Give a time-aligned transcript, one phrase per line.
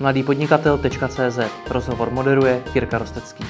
[0.00, 1.38] mladýpodnikatel.cz
[1.70, 3.44] Rozhovor moderuje Jirka Rostecký.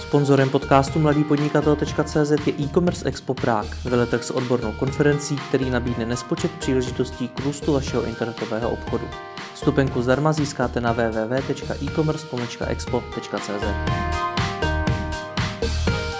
[0.00, 7.28] Sponzorem podcastu mladýpodnikatel.cz je e-commerce Expo Prague, veletrh s odbornou konferencí, který nabídne nespočet příležitostí
[7.28, 9.08] k růstu vašeho internetového obchodu.
[9.54, 13.64] Stupenku zdarma získáte na www.e-commerce-expo.cz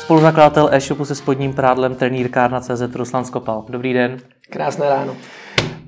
[0.00, 3.64] Spoluzakladatel e-shopu se spodním prádlem trenýrkárna.cz Ruslan Skopal.
[3.68, 4.16] Dobrý den.
[4.50, 5.16] Krásné ráno.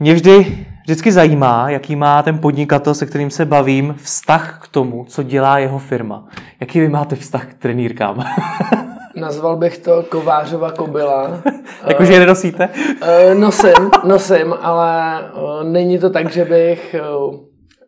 [0.00, 5.04] Mě vždy vždycky zajímá, jaký má ten podnikatel, se kterým se bavím, vztah k tomu,
[5.04, 6.28] co dělá jeho firma.
[6.60, 8.24] Jaký vy máte vztah k trenýrkám?
[9.16, 11.42] Nazval bych to kovářova kobila.
[11.86, 12.68] Jakože je nenosíte?
[13.02, 17.02] Eh, nosím, nosím, ale eh, není to tak, že bych eh,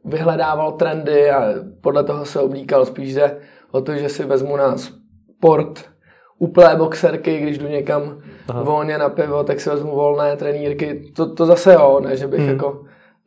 [0.04, 2.86] vyhledával trendy a podle toho se oblíkal.
[2.86, 3.36] Spíš jde
[3.70, 5.84] o to, že si vezmu na sport
[6.38, 8.18] úplné boxerky, když jdu někam
[8.48, 8.62] Aha.
[8.62, 11.12] volně na pivo, tak si vezmu volné trenírky.
[11.16, 12.48] To, to zase jo, ne, že bych hmm.
[12.48, 12.80] jako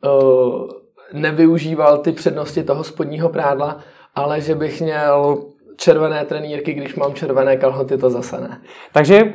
[0.04, 0.68] uh,
[1.12, 3.78] nevyužíval ty přednosti toho spodního prádla,
[4.14, 5.44] ale že bych měl
[5.76, 8.60] červené trenírky, když mám červené kalhoty, to zase ne.
[8.92, 9.32] Takže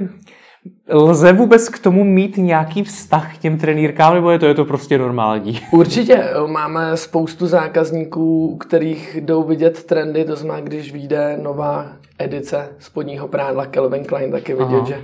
[0.89, 4.65] lze vůbec k tomu mít nějaký vztah k těm trenýrkám, nebo je to, je to
[4.65, 5.59] prostě normální?
[5.71, 6.23] Určitě.
[6.47, 11.87] Máme spoustu zákazníků, kterých jdou vidět trendy, to znamená, když vyjde nová
[12.19, 14.85] edice spodního prádla Calvin Klein, tak je vidět, Aha.
[14.85, 15.01] že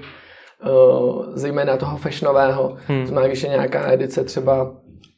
[1.33, 3.05] zejména toho fashionového, hmm.
[3.05, 4.71] znamená, když je nějaká edice třeba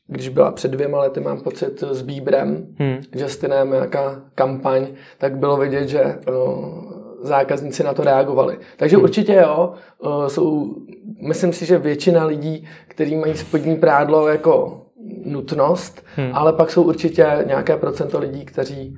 [0.08, 2.98] když byla před dvěma lety, mám pocit, s Bíbrem, hmm.
[3.16, 8.58] Justinem, nějaká kampaň, tak bylo vidět, že uh, zákazníci na to reagovali.
[8.78, 9.04] Takže hmm.
[9.04, 10.76] určitě jo, uh, jsou,
[11.22, 14.82] myslím si, že většina lidí, kteří mají spodní prádlo jako
[15.26, 16.30] nutnost, hmm.
[16.34, 18.98] ale pak jsou určitě nějaké procento lidí, kteří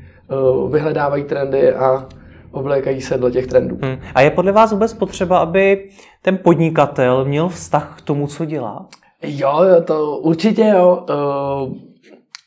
[0.72, 2.08] vyhledávají trendy a
[2.56, 3.78] oblékají se dle těch trendů.
[3.81, 3.98] Hmm.
[4.16, 5.89] A je podle vás vůbec potřeba, aby
[6.22, 8.86] ten podnikatel měl vztah k tomu, co dělá?
[9.23, 11.06] Jo, to určitě jo.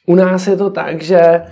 [0.07, 1.43] U nás je to tak, že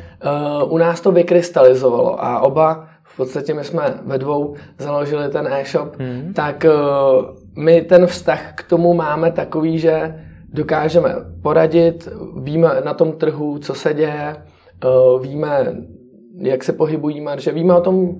[0.62, 5.47] uh, u nás to vykrystalizovalo a oba, v podstatě my jsme ve dvou založili ten
[5.47, 6.33] e-shop, hmm.
[6.34, 7.25] tak uh,
[7.57, 13.75] my ten vztah k tomu máme takový, že dokážeme poradit, víme na tom trhu, co
[13.75, 14.37] se děje,
[15.21, 15.75] víme,
[16.38, 18.17] jak se pohybují marže, víme o tom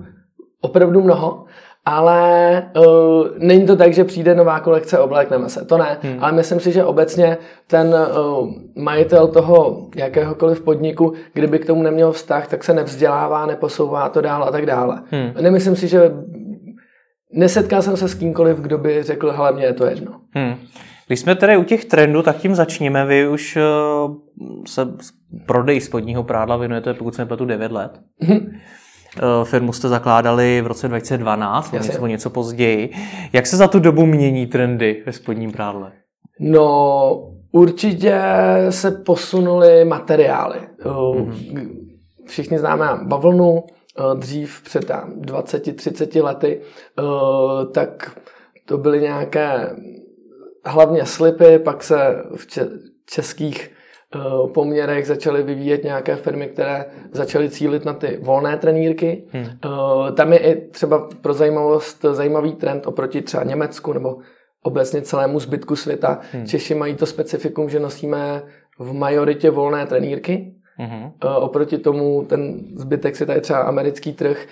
[0.61, 1.45] opravdu mnoho,
[1.85, 5.65] ale uh, není to tak, že přijde nová kolekce, oblékneme se.
[5.65, 6.17] To ne, hmm.
[6.19, 7.37] ale myslím si, že obecně
[7.67, 14.09] ten uh, majitel toho jakéhokoliv podniku, kdyby k tomu neměl vztah, tak se nevzdělává, neposouvá
[14.09, 15.01] to dál a tak dále.
[15.11, 15.31] Hmm.
[15.41, 16.11] Nemyslím si, že
[17.33, 20.11] nesetkal jsem se s kýmkoliv, kdo by řekl, hele, mně je to jedno.
[20.31, 20.55] Hmm.
[21.07, 23.05] Když jsme tedy u těch trendů, tak tím začněme.
[23.05, 24.15] Vy už uh,
[24.67, 24.87] se
[25.45, 27.99] prodej spodního prádla věnujete, pokud se nepletu, 9 let.
[28.19, 28.51] Hmm.
[29.19, 32.93] Eh, firmu jste zakládali v roce 2012, něco, něco později.
[33.33, 35.91] Jak se za tu dobu mění trendy ve spodním prádle?
[36.39, 38.21] No, určitě
[38.69, 40.59] se posunuly materiály.
[40.83, 41.77] Mm-hmm.
[42.25, 46.61] Všichni známe bavlnu, eh, dřív před 20-30 lety,
[47.71, 48.17] tak
[48.65, 49.75] to byly nějaké
[50.65, 52.47] hlavně slipy, pak se v
[53.05, 53.76] českých
[54.53, 59.23] poměrech začaly vyvíjet nějaké firmy, které začaly cílit na ty volné trenírky.
[59.31, 59.45] Hmm.
[59.45, 64.17] Eh, tam je i třeba pro zajímavost zajímavý trend oproti třeba Německu nebo
[64.63, 66.19] obecně celému zbytku světa.
[66.31, 66.45] Hmm.
[66.45, 68.43] Češi mají to specifikum, že nosíme
[68.79, 70.53] v majoritě volné trenírky.
[70.79, 71.11] Mm-hmm.
[71.39, 74.45] Oproti tomu ten zbytek světa je třeba americký trh,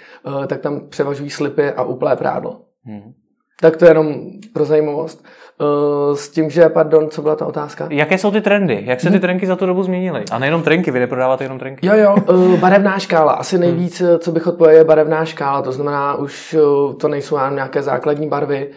[0.48, 2.62] tak tam převažují slipy a úplné prádlo.
[2.88, 3.14] Mm-hmm.
[3.62, 5.26] Tak to je jenom pro zajímavost.
[5.62, 7.88] Uh, s tím, že, pardon, co byla ta otázka?
[7.92, 8.84] Jaké jsou ty trendy?
[8.86, 9.22] Jak se ty mhm.
[9.22, 10.24] trenky za tu dobu změnily?
[10.32, 11.88] A nejenom trenky, vy neprodáváte jenom trenky.
[11.88, 13.32] Jo, jo, uh, barevná škála.
[13.32, 14.20] Asi nejvíc, hmm.
[14.20, 15.62] co bych odpověděl, je barevná škála.
[15.62, 16.56] To znamená, už
[17.00, 18.70] to nejsou jenom nějaké základní barvy.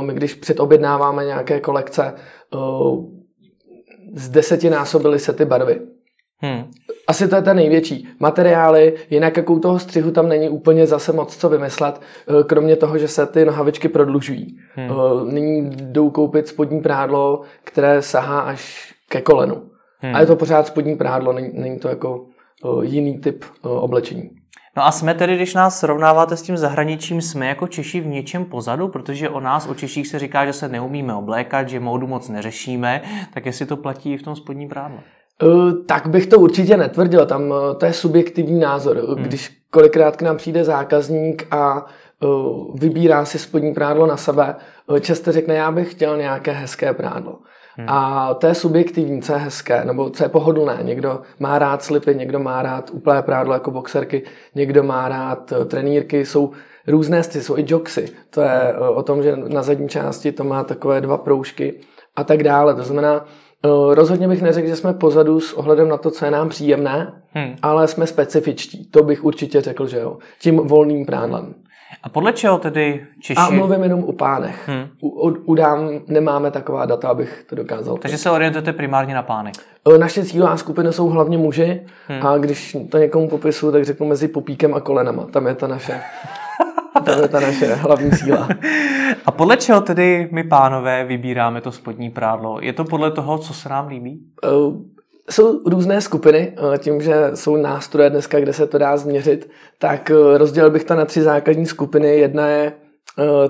[0.00, 2.14] My když předobjednáváme nějaké kolekce,
[4.14, 5.80] z deseti násobily se ty barvy.
[6.44, 6.70] Hmm.
[7.06, 8.08] Asi to je ten největší.
[8.20, 12.76] Materiály, jinak jako u toho střihu tam není úplně zase moc co vymyslet, eh, kromě
[12.76, 14.58] toho, že se ty nohavičky prodlužují.
[14.74, 14.90] Hmm.
[14.90, 19.62] Eh, nyní jdou koupit spodní prádlo, které sahá až ke kolenu.
[19.98, 20.14] Hmm.
[20.14, 22.26] A je to pořád spodní prádlo, není, není to jako
[22.64, 24.30] eh, jiný typ oblečení.
[24.76, 28.44] No a jsme tedy, když nás srovnáváte s tím zahraničím, jsme jako Češi v něčem
[28.44, 32.28] pozadu, protože o nás, o Češích se říká, že se neumíme oblékat, že módu moc
[32.28, 33.02] neřešíme,
[33.34, 34.98] tak jestli to platí i v tom spodním prádle.
[35.42, 38.96] Eh, tak bych to určitě netvrdil, tam eh, to je subjektivní názor.
[38.96, 39.24] Hmm.
[39.24, 41.86] Když kolikrát k nám přijde zákazník a
[42.22, 42.26] eh,
[42.74, 44.54] vybírá si spodní prádlo na sebe,
[45.00, 47.38] často řekne, já bych chtěl nějaké hezké prádlo.
[47.76, 47.86] Hmm.
[47.88, 50.78] A to je subjektivní, co je hezké, nebo co je pohodlné.
[50.82, 54.22] Někdo má rád slipy, někdo má rád úplné prádlo jako boxerky,
[54.54, 56.52] někdo má rád trenýrky, jsou
[56.86, 58.08] různé styly, jsou i joxy.
[58.30, 61.80] To je o tom, že na zadní části to má takové dva proužky
[62.16, 62.74] a tak dále.
[62.74, 63.24] To znamená,
[63.94, 67.56] rozhodně bych neřekl, že jsme pozadu s ohledem na to, co je nám příjemné, hmm.
[67.62, 68.90] ale jsme specifičtí.
[68.90, 70.18] To bych určitě řekl, že jo.
[70.38, 71.54] Tím volným prádlem.
[72.02, 73.40] A podle čeho tedy Češi...
[73.40, 74.68] A mluvím jenom u pánech.
[74.68, 74.86] Hmm.
[75.00, 77.96] U, u, u dám nemáme taková data, abych to dokázal.
[77.96, 79.52] Takže se orientujete primárně na pány.
[79.98, 82.26] Naše cílová skupina jsou hlavně muži hmm.
[82.26, 85.26] a když to někomu popisu, tak řeknu mezi popíkem a kolenama.
[85.30, 86.00] Tam je ta naše
[87.00, 88.48] to je ta naše hlavní síla.
[89.26, 92.58] A podle čeho tedy my pánové vybíráme to spodní prádlo?
[92.60, 94.20] Je to podle toho, co se nám líbí?
[94.44, 94.76] Uh,
[95.30, 100.10] jsou různé skupiny, uh, tím, že jsou nástroje dneska, kde se to dá změřit, tak
[100.14, 102.08] uh, rozdělil bych to na tři základní skupiny.
[102.08, 102.72] Jedna je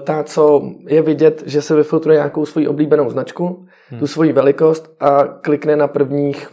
[0.05, 4.01] ta, co je vidět, že se vyfiltruje nějakou svoji oblíbenou značku, hmm.
[4.01, 6.49] tu svoji velikost a klikne na prvních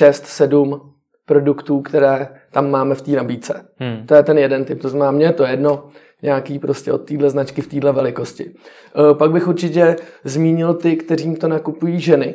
[0.00, 0.80] 6-7
[1.26, 3.66] produktů, které tam máme v té nabídce.
[3.76, 4.06] Hmm.
[4.06, 4.82] To je ten jeden typ.
[4.82, 5.88] To znamená, mně je to jedno,
[6.22, 8.54] nějaký prostě od téhle značky v téhle velikosti.
[8.54, 12.34] Eh, pak bych určitě zmínil ty, kterým to nakupují ženy.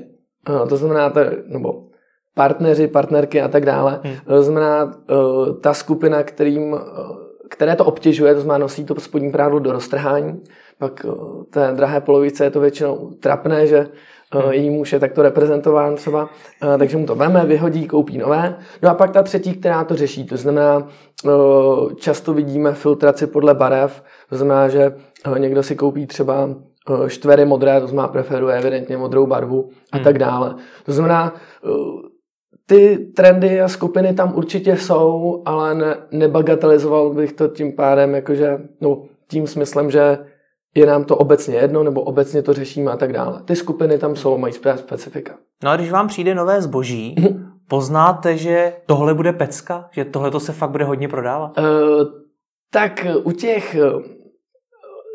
[0.49, 1.83] Eh, to znamená, to, nebo
[2.35, 3.99] partneři, partnerky a tak dále.
[4.03, 4.15] Hmm.
[4.27, 5.13] To znamená, eh,
[5.61, 6.75] ta skupina, kterým,
[7.49, 10.41] které to obtěžuje, to znamená nosí to spodní prádlo do roztrhání,
[10.77, 11.05] pak
[11.49, 13.87] té drahé polovice je to většinou trapné, že.
[14.51, 16.29] Její muž je takto reprezentován třeba,
[16.77, 18.57] takže mu to veme, vyhodí, koupí nové.
[18.83, 20.87] No a pak ta třetí, která to řeší, to znamená,
[21.95, 24.93] často vidíme filtraci podle barev, to znamená, že
[25.37, 26.49] někdo si koupí třeba
[27.07, 30.03] štvery modré, to znamená preferuje evidentně modrou barvu a hmm.
[30.03, 30.55] tak dále.
[30.85, 31.33] To znamená,
[32.65, 38.59] ty trendy a skupiny tam určitě jsou, ale ne, nebagatelizoval bych to tím pádem, jakože,
[38.81, 40.17] no, tím smyslem, že
[40.75, 43.41] je nám to obecně jedno, nebo obecně to řešíme a tak dále.
[43.45, 45.33] Ty skupiny tam jsou, mají specifika.
[45.63, 47.15] No a když vám přijde nové zboží,
[47.67, 49.89] poznáte, že tohle bude pecka?
[49.91, 51.57] Že tohle to se fakt bude hodně prodávat?
[51.57, 51.65] Uh,
[52.73, 53.79] tak u těch eh,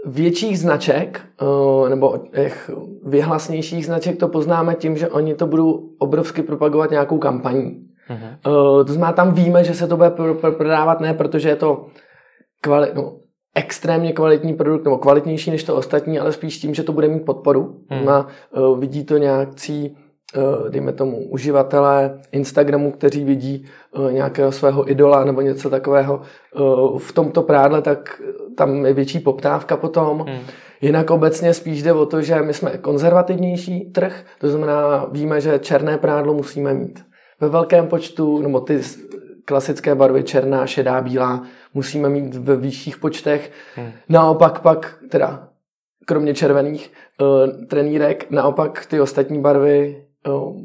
[0.07, 1.21] větších značek,
[1.89, 2.71] nebo těch
[3.05, 7.81] vyhlasnějších značek to poznáme tím, že oni to budou obrovsky propagovat nějakou kampaní.
[8.11, 8.77] Uh-huh.
[8.77, 10.11] Uh, to znamená, tam víme, že se to bude
[10.41, 11.87] prodávat ne, protože je to
[12.65, 13.17] kvali- no,
[13.55, 17.25] extrémně kvalitní produkt, nebo kvalitnější než to ostatní, ale spíš tím, že to bude mít
[17.25, 17.77] podporu.
[17.89, 18.09] Hmm.
[18.09, 19.97] A uh, vidí to nějakcí,
[20.37, 23.65] uh, dejme tomu, uživatelé Instagramu, kteří vidí
[23.99, 26.21] uh, nějakého svého idola nebo něco takového
[26.61, 28.23] uh, v tomto prádle, tak
[28.57, 30.25] tam je větší poptávka potom.
[30.29, 30.41] Hmm.
[30.81, 35.59] Jinak obecně spíš jde o to, že my jsme konzervativnější trh, to znamená, víme, že
[35.59, 37.05] černé prádlo musíme mít.
[37.41, 38.81] Ve velkém počtu, nebo ty
[39.45, 41.43] klasické barvy černá, šedá, bílá,
[41.75, 43.53] musíme mít ve vyšších počtech.
[43.77, 43.93] Hmm.
[44.09, 45.49] Naopak pak, teda
[46.07, 50.61] kromě červených uh, trenírek, naopak ty ostatní barvy uh,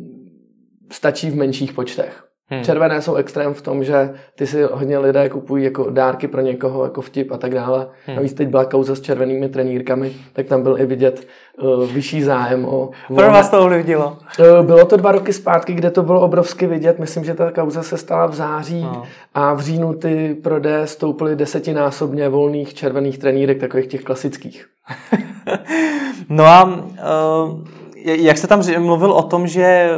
[0.92, 2.29] stačí v menších počtech.
[2.52, 2.64] Hmm.
[2.64, 6.84] Červené jsou extrém v tom, že ty si hodně lidé kupují jako dárky pro někoho,
[6.84, 7.88] jako vtip a tak dále.
[8.06, 8.16] Hmm.
[8.16, 11.28] Navíc teď byla kauza s červenými trenýrkami, tak tam byl i vidět
[11.62, 12.90] uh, vyšší zájem o...
[13.16, 14.18] Pro vás to ovlivnilo?
[14.40, 17.00] Uh, bylo to dva roky zpátky, kde to bylo obrovsky vidět.
[17.00, 19.04] Myslím, že ta kauza se stala v září no.
[19.34, 24.66] a v říjnu ty prodeje stoupily desetinásobně volných červených trenýrek, takových těch klasických.
[26.30, 27.60] no a uh,
[28.04, 29.90] jak se tam mluvil o tom, že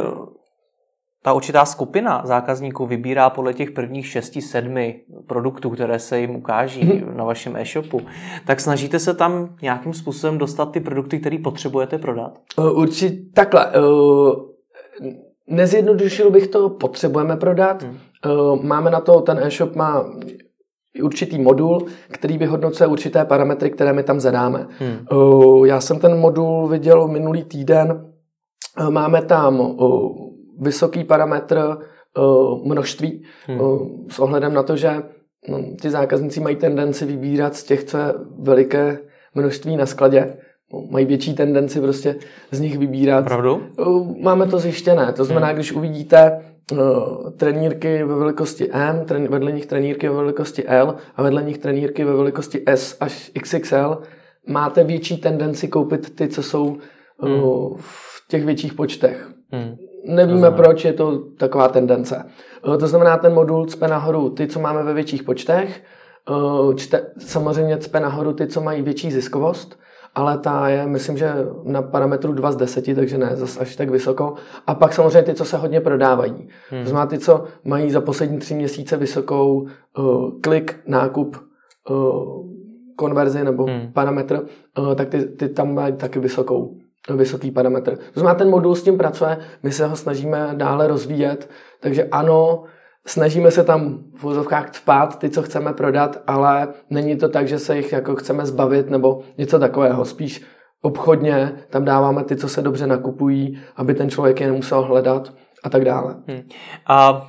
[1.22, 6.82] ta určitá skupina zákazníků vybírá podle těch prvních šesti, sedmi produktů, které se jim ukáží
[6.82, 7.16] mm-hmm.
[7.16, 8.00] na vašem e-shopu,
[8.46, 12.38] tak snažíte se tam nějakým způsobem dostat ty produkty, které potřebujete prodat?
[12.72, 13.66] Určitě takhle.
[13.66, 14.32] Uh,
[15.46, 17.82] nezjednodušil bych to, potřebujeme prodat.
[17.82, 17.96] Hmm.
[18.26, 20.04] Uh, máme na to, ten e-shop má
[21.02, 24.66] určitý modul, který vyhodnocuje určité parametry, které my tam zadáme.
[24.78, 25.18] Hmm.
[25.18, 28.12] Uh, já jsem ten modul viděl minulý týden.
[28.90, 29.76] Máme tam
[30.62, 31.76] vysoký parametr
[32.18, 33.60] uh, množství hmm.
[33.60, 35.02] uh, s ohledem na to, že
[35.48, 38.98] no, ti zákazníci mají tendenci vybírat z těch, co je veliké
[39.34, 40.36] množství na skladě.
[40.90, 42.16] Mají větší tendenci prostě
[42.50, 43.24] z nich vybírat.
[43.24, 43.62] Pravdu?
[43.78, 45.12] Uh, máme to zjištěné.
[45.12, 45.56] To znamená, hmm.
[45.56, 46.78] když uvidíte uh,
[47.30, 52.04] trenírky ve velikosti M, tren, vedle nich trenírky ve velikosti L a vedle nich trenírky
[52.04, 53.98] ve velikosti S až XXL,
[54.48, 56.76] máte větší tendenci koupit ty, co jsou
[57.20, 57.40] hmm.
[57.76, 59.30] v těch větších počtech.
[59.50, 59.76] Hmm.
[60.04, 62.24] Nevíme, proč je to taková tendence.
[62.74, 65.82] Eh, to znamená, ten modul cpe nahoru ty, co máme ve větších počtech,
[66.30, 69.78] eh, čte, samozřejmě cpe nahoru ty, co mají větší ziskovost,
[70.14, 71.32] ale ta je, myslím, že
[71.64, 74.34] na parametru 2 z 10, takže ne zase až tak vysoko.
[74.66, 76.48] A pak samozřejmě ty, co se hodně prodávají.
[76.70, 76.82] Hmm.
[76.82, 79.66] To znamená ty, co mají za poslední tři měsíce vysokou
[79.98, 81.36] uh, klik, nákup,
[81.90, 82.46] uh,
[82.96, 83.92] konverzi nebo hmm.
[83.92, 84.40] parametr,
[84.78, 86.76] uh, tak ty, ty tam mají taky vysokou
[87.10, 87.96] vysoký parametr.
[87.96, 92.64] To znamená, ten modul s tím pracuje, my se ho snažíme dále rozvíjet, takže ano,
[93.06, 97.58] snažíme se tam v vozovkách spát ty, co chceme prodat, ale není to tak, že
[97.58, 100.04] se jich jako chceme zbavit nebo něco takového.
[100.04, 100.42] Spíš
[100.82, 105.32] obchodně tam dáváme ty, co se dobře nakupují, aby ten člověk je nemusel hledat
[105.64, 106.16] a tak dále.
[106.28, 106.42] Hmm.
[106.88, 107.28] A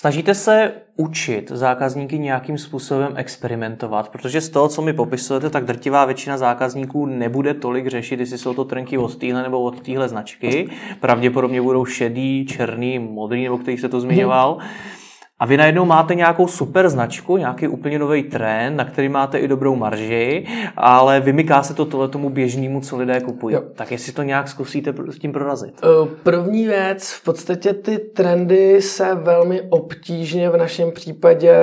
[0.00, 6.04] snažíte se učit zákazníky nějakým způsobem experimentovat, protože z toho, co mi popisujete, tak drtivá
[6.04, 10.70] většina zákazníků nebude tolik řešit, jestli jsou to trenky od téhle nebo od téhle značky.
[11.00, 14.58] Pravděpodobně budou šedý, černý, modrý, nebo který se to zmiňoval.
[14.60, 14.99] Hmm
[15.40, 19.48] a vy najednou máte nějakou super značku, nějaký úplně nový trend, na který máte i
[19.48, 23.54] dobrou marži, ale vymyká se to tohle tomu běžnému, co lidé kupují.
[23.54, 23.62] Jo.
[23.74, 25.74] Tak jestli to nějak zkusíte s tím prorazit.
[25.82, 31.54] Eh, první věc, v podstatě ty trendy se velmi obtížně v našem případě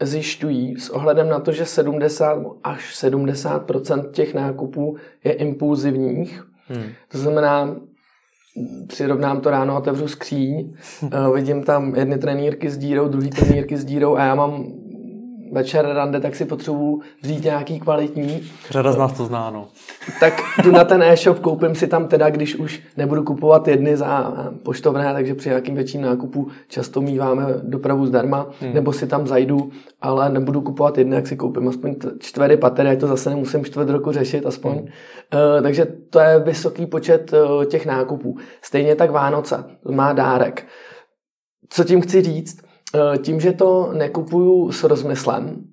[0.00, 6.44] zjišťují s ohledem na to, že 70 až 70% těch nákupů je impulzivních.
[6.68, 6.84] Hmm.
[7.08, 7.76] To znamená,
[8.86, 13.84] přirovnám to ráno, otevřu skříň, uh, vidím tam jedny trenýrky s dírou, druhý trenýrky s
[13.84, 14.79] dírou a já mám
[15.52, 18.42] večer rande, tak si potřebuju vzít nějaký kvalitní.
[18.70, 19.68] Řada z nás to zná, no.
[20.20, 24.34] Tak jdu na ten e-shop, koupím si tam teda, když už nebudu kupovat jedny za
[24.62, 28.74] poštovné, takže při nějakým větším nákupu často míváme dopravu zdarma, hmm.
[28.74, 33.06] nebo si tam zajdu, ale nebudu kupovat jedny, jak si koupím aspoň čtvery patery, to
[33.06, 34.72] zase nemusím čtvrt roku řešit aspoň.
[34.72, 34.82] Hmm.
[34.82, 38.36] Uh, takže to je vysoký počet uh, těch nákupů.
[38.62, 40.66] Stejně tak Vánoce, má dárek.
[41.68, 42.69] Co tím chci říct?
[42.94, 45.64] Eh, tím, že to nekupuju s rozmyslem,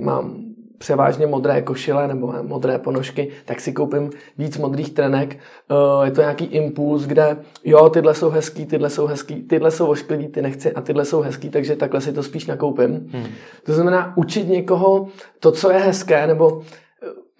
[0.00, 0.46] mám
[0.78, 5.36] převážně modré košile nebo modré ponožky, tak si koupím víc modrých trenek.
[5.36, 9.86] Eh, je to nějaký impuls, kde jo, tyhle jsou hezký, tyhle jsou hezký, tyhle jsou
[9.86, 12.90] ošklivý, ty nechci a tyhle jsou hezký, takže takhle si to spíš nakoupím.
[13.12, 13.26] Hmm.
[13.64, 15.08] To znamená učit někoho
[15.40, 16.62] to, co je hezké, nebo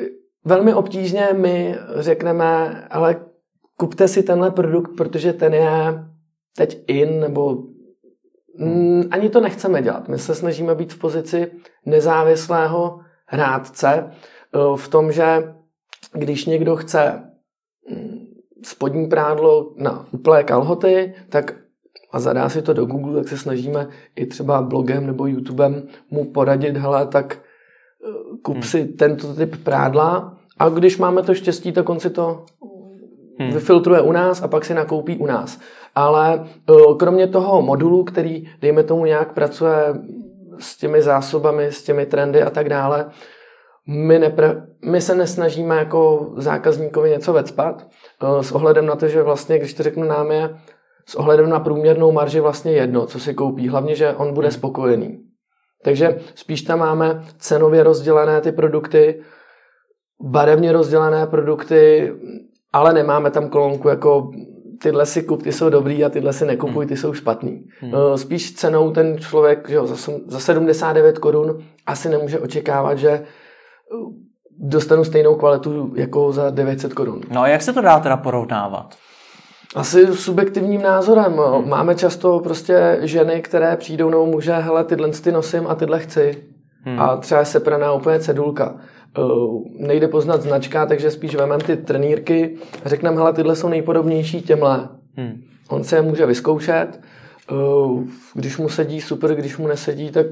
[0.01, 0.05] eh,
[0.45, 3.17] velmi obtížně my řekneme, ale
[3.77, 6.05] kupte si tenhle produkt, protože ten je
[6.57, 7.63] teď in, nebo
[8.59, 10.09] Mm, ani to nechceme dělat.
[10.09, 11.51] My se snažíme být v pozici
[11.87, 15.55] nezávislého hrádce eh, v tom, že
[16.13, 17.23] když někdo chce
[17.91, 18.27] mm,
[18.65, 21.55] spodní prádlo na uplé kalhoty, tak
[22.13, 26.25] a zadá si to do Google, tak se snažíme i třeba blogem nebo YouTubem mu
[26.25, 28.63] poradit, hele, tak eh, kup hmm.
[28.63, 32.45] si tento typ prádla a když máme to štěstí, tak on si to
[33.39, 33.51] hmm.
[33.51, 35.61] vyfiltruje u nás a pak si nakoupí u nás.
[35.97, 39.95] Ale e, kromě toho modulu, který, dejme tomu, nějak pracuje
[40.59, 43.11] s těmi zásobami, s těmi trendy a tak dále,
[43.89, 47.87] my, nepr- my se nesnažíme jako zákazníkovi něco vecpat
[48.39, 50.57] e, s ohledem na to, že vlastně, když to řeknu nám je,
[51.07, 54.55] s ohledem na průměrnou marži vlastně jedno, co si koupí, hlavně, že on bude hmm.
[54.55, 55.19] spokojený.
[55.85, 59.23] Takže spíš tam máme cenově rozdělené ty produkty,
[60.23, 62.13] barevně rozdělené produkty,
[62.73, 64.31] ale nemáme tam kolonku jako
[64.83, 66.89] tyhle si kup, ty jsou dobrý a tyhle si nekupuj, hmm.
[66.89, 67.65] ty jsou špatný.
[67.81, 67.93] Hmm.
[67.95, 73.11] Eh, spíš cenou ten člověk že jo, za, za 79 korun asi nemůže očekávat, že
[73.11, 73.25] eh,
[74.59, 77.21] dostanu stejnou kvalitu jako za 900 korun.
[77.31, 78.95] No a jak se to dá teda porovnávat?
[79.75, 81.33] Asi subjektivním názorem.
[81.33, 81.69] Hmm.
[81.69, 86.45] Máme často prostě ženy, které přijdou nebo muže, hele, tyhle ty nosím a tyhle chci.
[86.83, 87.01] Hmm.
[87.01, 88.75] A třeba se praná úplně cedulka.
[89.19, 94.43] Uh, nejde poznat značka, takže spíš vememe ty trenýrky a řekneme, hele, tyhle jsou nejpodobnější
[94.43, 94.89] těmhle.
[95.17, 95.43] Hmm.
[95.69, 97.01] On se je může vyzkoušet,
[97.53, 98.05] uh,
[98.35, 100.27] když mu sedí super, když mu nesedí, tak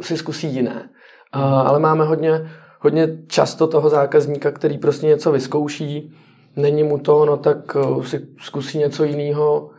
[0.00, 0.90] si zkusí jiné.
[1.36, 6.12] Uh, ale máme hodně, hodně často toho zákazníka, který prostě něco vyzkouší,
[6.56, 9.70] není mu to, no tak si zkusí něco jiného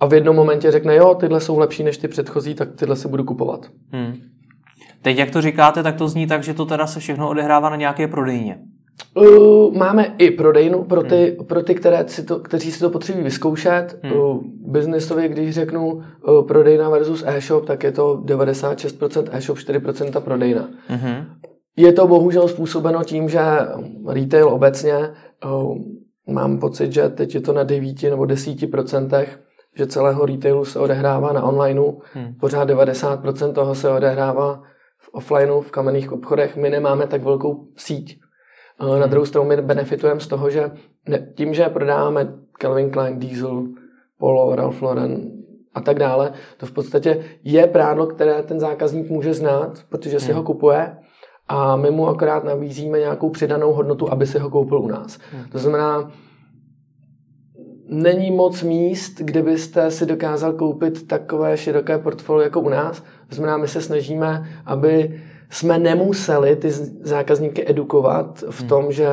[0.00, 3.08] a v jednom momentě řekne, jo, tyhle jsou lepší než ty předchozí, tak tyhle si
[3.08, 3.66] budu kupovat.
[3.92, 4.14] Hmm.
[5.02, 7.76] Teď, jak to říkáte, tak to zní tak, že to teda se všechno odehrává na
[7.76, 8.58] nějaké prodejně.
[9.14, 11.46] Uh, máme i prodejnu pro ty, hmm.
[11.46, 13.98] pro ty které si to, kteří si to potřebují vyzkoušet.
[14.02, 14.12] Hmm.
[14.12, 14.40] Uh,
[14.72, 16.02] biznesově, když řeknu uh,
[16.46, 20.68] prodejna versus e-shop, tak je to 96% e-shop, 4% prodejna.
[20.88, 21.26] Hmm.
[21.76, 23.40] Je to bohužel způsobeno tím, že
[24.08, 24.96] retail obecně,
[25.44, 25.78] uh,
[26.34, 29.26] mám pocit, že teď je to na 9 nebo 10%,
[29.76, 32.34] že celého retailu se odehrává na onlineu, hmm.
[32.40, 34.62] pořád 90% toho se odehrává
[35.08, 38.20] v offlineu, v kamenných obchodech, my nemáme tak velkou síť.
[39.00, 40.70] Na druhou stranu my benefitujeme z toho, že
[41.34, 43.66] tím, že prodáváme Calvin Klein, Diesel,
[44.18, 45.30] Polo, Ralph Lauren
[45.74, 50.26] a tak dále, to v podstatě je prádlo, které ten zákazník může znát, protože si
[50.26, 50.36] hmm.
[50.36, 50.96] ho kupuje
[51.48, 55.18] a my mu akorát nabízíme nějakou přidanou hodnotu, aby si ho koupil u nás.
[55.32, 55.44] Hmm.
[55.52, 56.10] To znamená,
[57.88, 63.02] není moc míst, kde byste si dokázal koupit takové široké portfolio jako u nás.
[63.28, 65.20] To znamená, my se snažíme, aby
[65.50, 66.70] jsme nemuseli ty
[67.00, 68.92] zákazníky edukovat v tom, hmm.
[68.92, 69.08] že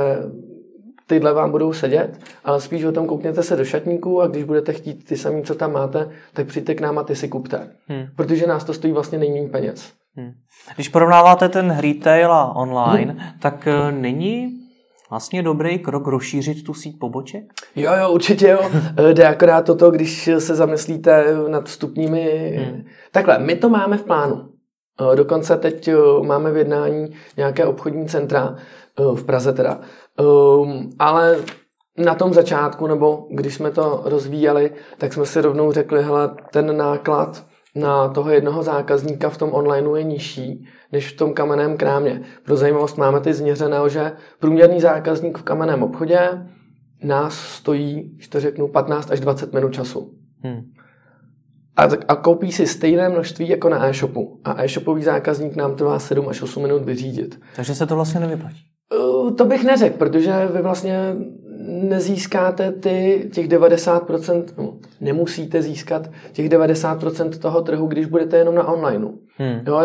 [1.07, 4.73] tyhle vám budou sedět, ale spíš o tom koukněte se do šatníků a když budete
[4.73, 7.69] chtít ty samý, co tam máte, tak přijďte k nám a ty si kupte.
[7.87, 8.05] Hmm.
[8.15, 9.93] Protože nás to stojí vlastně nejméně peněz.
[10.15, 10.31] Hmm.
[10.75, 13.21] Když porovnáváte ten retail a online, hmm.
[13.39, 14.54] tak uh, není
[15.15, 17.43] vlastně dobrý krok rozšířit tu síť poboček?
[17.75, 18.71] Jo, jo, určitě jo.
[19.13, 22.55] Jde akorát toto, když se zamyslíte nad vstupními...
[22.57, 22.83] Hmm.
[23.11, 24.49] Takhle, my to máme v plánu.
[25.15, 25.89] Dokonce teď
[26.21, 28.55] máme v jednání nějaké obchodní centra
[29.15, 29.79] v Praze teda.
[30.19, 31.37] Ehm, ale
[31.97, 36.77] na tom začátku, nebo když jsme to rozvíjeli, tak jsme si rovnou řekli, hele, ten
[36.77, 37.45] náklad
[37.75, 42.21] na toho jednoho zákazníka v tom onlineu je nižší než v tom kamenném krámě.
[42.43, 46.19] Pro zajímavost máme ty změřené, že průměrný zákazník v kamenném obchodě
[47.03, 50.13] nás stojí, když to řeknu, 15 až 20 minut času.
[50.43, 50.61] Hmm.
[51.77, 54.39] A, a koupí si stejné množství jako na e-shopu.
[54.43, 57.39] A e-shopový zákazník nám trvá 7 až 8 minut vyřídit.
[57.55, 58.61] Takže se to vlastně nevyplatí.
[58.99, 61.15] Uh, to bych neřekl, protože vy vlastně
[61.67, 68.67] nezískáte ty těch 90%, no, nemusíte získat těch 90% toho trhu, když budete jenom na
[68.67, 69.11] onlineu.
[69.37, 69.59] Hmm.
[69.67, 69.83] Jo,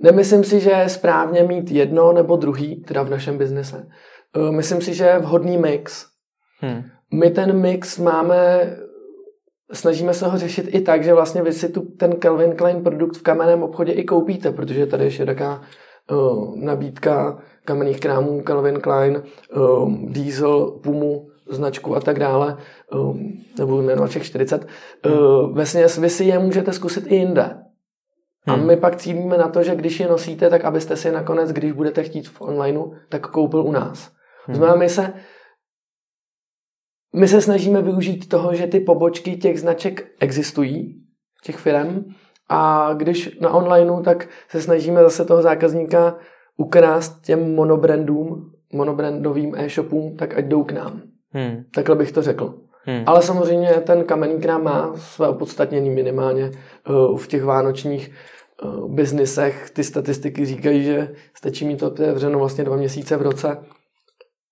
[0.00, 3.86] nemyslím si, že je správně mít jedno nebo druhý, teda v našem biznise.
[4.36, 6.06] Uh, myslím si, že je vhodný mix.
[6.60, 6.82] Hmm.
[7.12, 8.70] My ten mix máme
[9.72, 13.16] snažíme se ho řešit i tak, že vlastně vy si tu, ten Calvin Klein produkt
[13.16, 15.62] v kamenném obchodě i koupíte, protože tady je taká
[16.10, 19.22] uh, nabídka kamenných krámů Calvin Klein,
[19.56, 22.56] um, Diesel, Pumu, značku a tak dále,
[22.92, 24.66] um, nebudu jmenovat všech 40.
[25.04, 25.14] Hmm.
[25.14, 27.58] Uh, vlastně vy si je můžete zkusit i jinde.
[28.46, 28.66] A hmm.
[28.66, 31.72] my pak cílíme na to, že když je nosíte, tak abyste si je nakonec, když
[31.72, 34.10] budete chtít v onlineu, tak koupil u nás.
[34.46, 34.56] Hmm.
[34.56, 35.12] Znamená, my se
[37.14, 41.02] my se snažíme využít toho, že ty pobočky těch značek existují,
[41.44, 42.04] těch firm,
[42.48, 46.16] a když na onlineu, tak se snažíme zase toho zákazníka
[46.56, 51.02] ukrást těm monobrandům, monobrandovým e-shopům, tak ať jdou k nám.
[51.30, 51.64] Hmm.
[51.74, 52.54] Takhle bych to řekl.
[52.84, 53.02] Hmm.
[53.06, 56.50] Ale samozřejmě ten kamenný krám má své opodstatnění minimálně
[56.88, 58.10] uh, v těch vánočních
[58.64, 59.70] uh, biznisech.
[59.70, 63.56] Ty statistiky říkají, že stačí mít to otevřeno vlastně dva měsíce v roce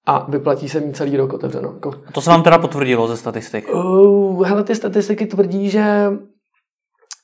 [0.06, 1.72] a vyplatí se mít celý rok otevřeno.
[1.72, 1.92] Jako...
[2.06, 3.74] A to se vám teda potvrdilo ze statistik?
[3.74, 6.12] Uh, hele, ty statistiky tvrdí, že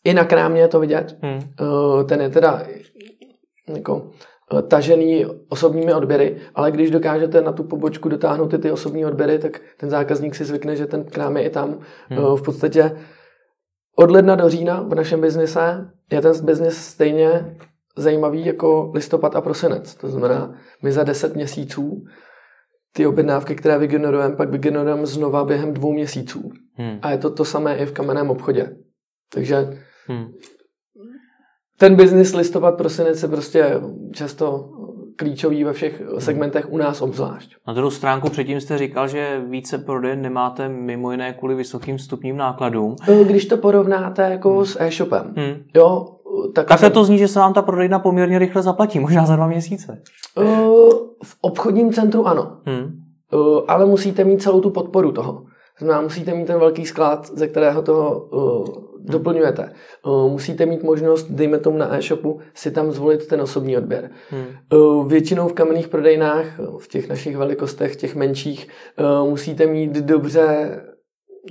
[0.04, 1.18] i na krámě je to vidět.
[1.22, 1.40] Hmm.
[1.60, 2.62] Uh, ten je teda
[3.74, 4.35] jako Eh,
[4.68, 9.60] tažený osobními odběry, ale když dokážete na tu pobočku dotáhnout ty, ty osobní odběry, tak
[9.76, 11.78] ten zákazník si zvykne, že ten krám je i tam.
[12.08, 12.18] Hmm.
[12.18, 12.98] Eh, v podstatě
[13.96, 17.56] od ledna do října v našem biznise je ten biznis stejně
[17.96, 19.94] zajímavý jako listopad a prosinec.
[19.94, 22.04] To znamená, my za 10 měsíců
[22.92, 26.50] ty objednávky, které vygenerujeme, pak vygenerujeme znova během dvou měsíců.
[26.74, 26.98] Hmm.
[27.02, 28.76] A je to to samé i v kamenném obchodě.
[29.32, 29.56] Takže
[30.06, 30.26] hmm
[31.78, 33.80] ten biznis listopad, prosinec je prostě
[34.12, 34.70] často
[35.16, 37.56] klíčový ve všech segmentech u nás obzvlášť.
[37.66, 42.36] Na druhou stránku předtím jste říkal, že více prodejen nemáte mimo jiné kvůli vysokým stupním
[42.36, 42.96] nákladům.
[43.08, 44.66] E, když to porovnáte jako hmm.
[44.66, 45.54] s e-shopem, hmm.
[45.74, 46.06] jo,
[46.54, 49.46] tak Takhle to zní, že se vám ta prodejna poměrně rychle zaplatí, možná za dva
[49.46, 50.02] měsíce.
[50.38, 50.44] E,
[51.24, 52.84] v obchodním centru ano, hmm.
[53.32, 53.36] E,
[53.68, 55.42] ale musíte mít celou tu podporu toho.
[55.78, 58.28] Znamená, musíte mít ten velký sklad, ze kterého to
[59.06, 59.72] doplňujete.
[60.28, 64.10] Musíte mít možnost, dejme tomu na e-shopu, si tam zvolit ten osobní odběr.
[64.30, 65.08] Hmm.
[65.08, 66.46] Většinou v kamenných prodejnách,
[66.78, 68.68] v těch našich velikostech, těch menších,
[69.28, 70.76] musíte mít dobře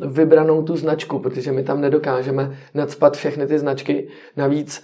[0.05, 4.07] vybranou tu značku, protože my tam nedokážeme nadspat všechny ty značky.
[4.37, 4.83] Navíc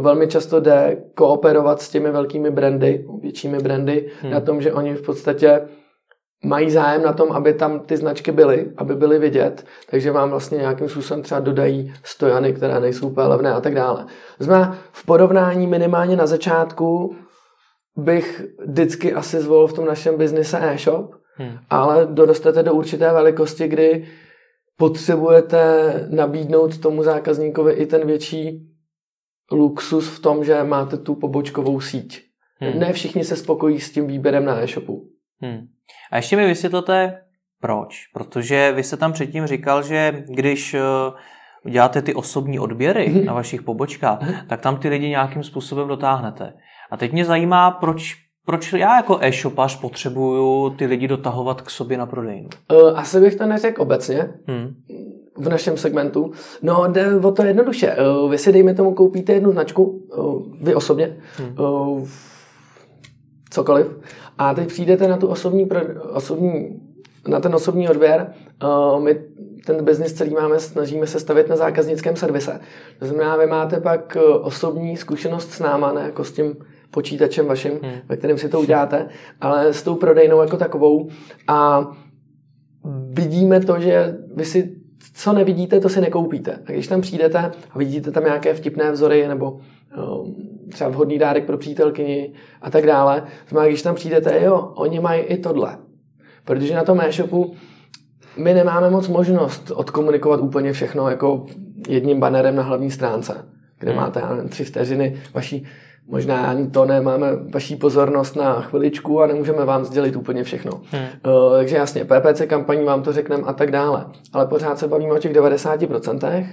[0.00, 4.32] velmi často jde kooperovat s těmi velkými brandy, většími brandy, hmm.
[4.32, 5.60] na tom, že oni v podstatě
[6.42, 10.58] mají zájem na tom, aby tam ty značky byly, aby byly vidět, takže vám vlastně
[10.58, 14.06] nějakým způsobem třeba dodají stojany, které nejsou úplně levné a tak dále.
[14.38, 17.16] Znamená, v porovnání minimálně na začátku
[17.96, 21.58] bych vždycky asi zvolil v tom našem biznise e-shop, hmm.
[21.70, 24.08] ale dorostete do určité velikosti, kdy
[24.76, 28.68] potřebujete nabídnout tomu zákazníkovi i ten větší
[29.52, 32.22] luxus v tom, že máte tu pobočkovou síť.
[32.60, 32.78] Hmm.
[32.78, 35.08] Ne všichni se spokojí s tím výběrem na e-shopu.
[35.42, 35.66] Hmm.
[36.10, 37.22] A ještě mi vysvětlete,
[37.60, 38.06] proč.
[38.14, 40.80] Protože vy jste tam předtím říkal, že když eh,
[41.70, 43.24] děláte ty osobní odběry mhm.
[43.24, 46.52] na vašich pobočkách, tak tam ty lidi nějakým způsobem dotáhnete.
[46.90, 51.98] A teď mě zajímá, proč proč já jako e-shopař potřebuju ty lidi dotahovat k sobě
[51.98, 52.48] na prodejnu?
[52.72, 54.34] Uh, asi bych to neřekl obecně.
[54.46, 54.74] Hmm.
[55.38, 56.32] V našem segmentu.
[56.62, 57.96] No, jde o to jednoduše.
[57.96, 60.08] Uh, vy si, dejme tomu, koupíte jednu značku,
[60.60, 61.56] vy osobně, hmm.
[63.50, 63.86] cokoliv,
[64.38, 65.68] a teď přijdete na tu osobní,
[66.12, 66.80] osobní
[67.28, 68.32] na ten osobní odběr.
[68.62, 69.20] Uh, my
[69.66, 72.60] ten biznis celý máme, snažíme se stavit na zákaznickém servise.
[72.98, 76.56] To znamená, vy máte pak uh, osobní zkušenost s náma, ne jako s tím
[76.90, 77.92] počítačem vaším, hmm.
[78.08, 79.08] ve kterém si to uděláte,
[79.40, 81.08] ale s tou prodejnou jako takovou.
[81.48, 81.90] A
[83.08, 84.76] vidíme to, že vy si
[85.14, 86.58] co nevidíte, to si nekoupíte.
[86.66, 87.38] A když tam přijdete
[87.70, 90.36] a vidíte tam nějaké vtipné vzory nebo um,
[90.72, 92.32] třeba vhodný dárek pro přítelkyni
[92.62, 93.22] a tak dále.
[93.48, 95.78] Znamená, když tam přijdete, jo, oni mají i tohle.
[96.44, 97.54] Protože na tom e-shopu
[98.36, 101.46] my nemáme moc možnost odkomunikovat úplně všechno jako
[101.88, 103.46] jedním banerem na hlavní stránce,
[103.78, 104.00] kde hmm.
[104.00, 105.66] máte nevím, tři vteřiny vaší
[106.08, 110.72] možná ani to ne, máme vaší pozornost na chviličku a nemůžeme vám sdělit úplně všechno.
[110.90, 111.02] Hmm.
[111.02, 114.06] Uh, takže jasně, PPC kampaní vám to řekneme a tak dále.
[114.32, 116.46] Ale pořád se bavíme o těch 90%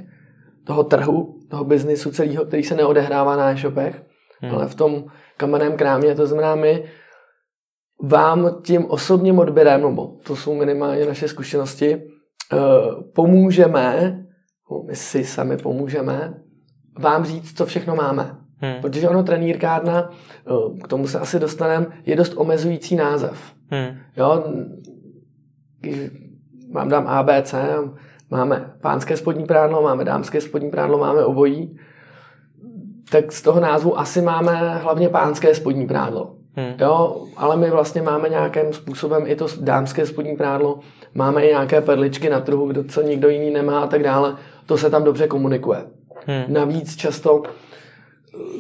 [0.64, 4.04] toho trhu, toho biznisu celého, který se neodehrává na e-shopech,
[4.42, 4.56] hmm.
[4.56, 5.06] ale v tom
[5.38, 6.84] kamenném krámě, to znamená my
[8.04, 14.16] vám tím osobním odběrem, nebo to jsou minimálně naše zkušenosti, uh, pomůžeme,
[14.88, 16.34] my si sami pomůžeme,
[17.00, 18.36] vám říct, co všechno máme.
[18.62, 18.82] Hmm.
[18.82, 20.10] Protože ono trenýrkárna,
[20.84, 23.54] k tomu se asi dostaneme, je dost omezující název.
[23.72, 23.98] Hmm.
[24.18, 24.44] Jo,
[25.80, 26.12] když
[26.74, 27.56] vám dám ABC,
[28.32, 31.80] máme pánské spodní prádlo, máme dámské spodní prádlo, máme obojí,
[33.12, 36.34] tak z toho názvu asi máme hlavně pánské spodní prádlo.
[36.56, 36.74] Hmm.
[36.80, 40.80] Jo, ale my vlastně máme nějakým způsobem i to dámské spodní prádlo,
[41.14, 44.36] máme i nějaké perličky na trhu, kdo co nikdo jiný nemá a tak dále.
[44.66, 45.86] To se tam dobře komunikuje.
[46.26, 46.44] Hmm.
[46.48, 47.44] Navíc často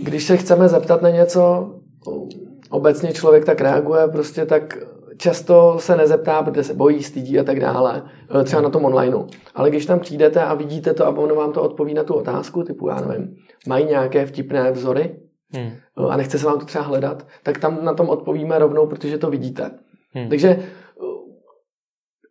[0.01, 1.69] když se chceme zeptat na něco,
[2.69, 4.77] obecně člověk tak reaguje, prostě tak
[5.19, 8.03] často se nezeptá, protože se bojí, stydí a tak dále,
[8.41, 9.27] e, třeba na tom onlineu.
[9.55, 12.63] Ale když tam přijdete a vidíte to a ono vám to odpoví na tu otázku,
[12.63, 13.35] typu, já nevím,
[13.67, 15.15] mají nějaké vtipné vzory
[15.53, 15.71] hmm.
[15.97, 19.17] E, a nechce se vám to třeba hledat, tak tam na tom odpovíme rovnou, protože
[19.17, 19.71] to vidíte.
[20.13, 20.29] Hmm.
[20.29, 20.59] Takže e,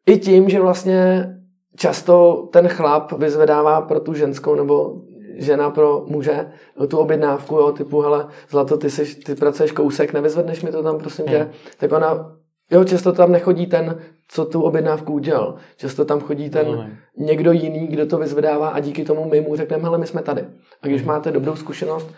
[0.07, 1.29] i tím, že vlastně
[1.77, 5.03] často ten chlap vyzvedává pro tu ženskou nebo
[5.37, 6.53] žena pro muže
[6.89, 10.99] tu objednávku, jo, typu, hele, Zlato, ty, jsi, ty pracuješ kousek, nevyzvedneš mi to tam,
[10.99, 11.51] prosím tě, hmm.
[11.79, 12.38] tak ona,
[12.71, 15.55] jo, často tam nechodí ten, co tu objednávku udělal.
[15.77, 19.57] Často tam chodí ten no, někdo jiný, kdo to vyzvedává a díky tomu my mu
[19.57, 20.45] řekneme, hele, my jsme tady.
[20.83, 21.09] A když hmm.
[21.09, 22.11] máte dobrou zkušenost,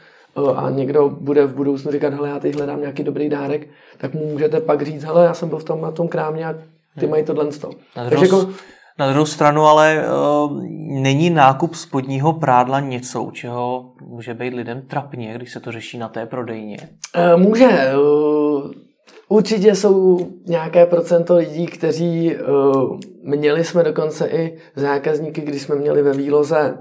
[0.57, 4.27] a někdo bude v budoucnu říkat, hele, já teď hledám nějaký dobrý dárek, tak mu
[4.27, 6.61] můžete pak říct, hele, já jsem byl v tom na tom krámě a ty
[7.01, 7.11] hmm.
[7.11, 7.47] mají tohle.
[7.95, 8.49] Takže jako,
[8.99, 10.63] na druhou stranu ale uh,
[11.03, 16.09] není nákup spodního prádla něco, čeho může být lidem trapně, když se to řeší na
[16.09, 16.77] té prodejně?
[17.35, 17.69] Uh, může.
[17.69, 18.71] Uh,
[19.31, 26.03] určitě jsou nějaké procento lidí, kteří uh, měli jsme dokonce i zákazníky, když jsme měli
[26.03, 26.79] ve výloze,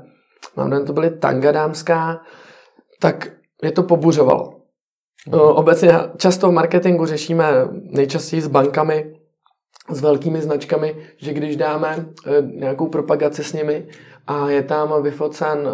[0.55, 2.21] mám to byly tanga dámská,
[2.99, 3.31] tak
[3.63, 4.53] je to pobuřovalo.
[5.33, 9.19] Uh, obecně často v marketingu řešíme nejčastěji s bankami,
[9.89, 13.87] s velkými značkami, že když dáme eh, nějakou propagaci s nimi
[14.27, 15.71] a je tam vyfocen eh,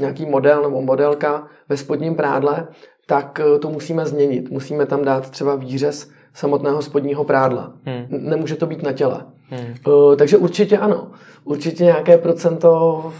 [0.00, 2.68] nějaký model nebo modelka ve spodním prádle,
[3.06, 4.50] tak eh, to musíme změnit.
[4.50, 7.72] Musíme tam dát třeba výřez samotného spodního prádla.
[7.84, 8.06] Hmm.
[8.08, 9.24] Nemůže to být na těle.
[9.48, 9.74] Hmm.
[10.16, 11.10] Takže určitě ano.
[11.44, 13.12] Určitě nějaké procento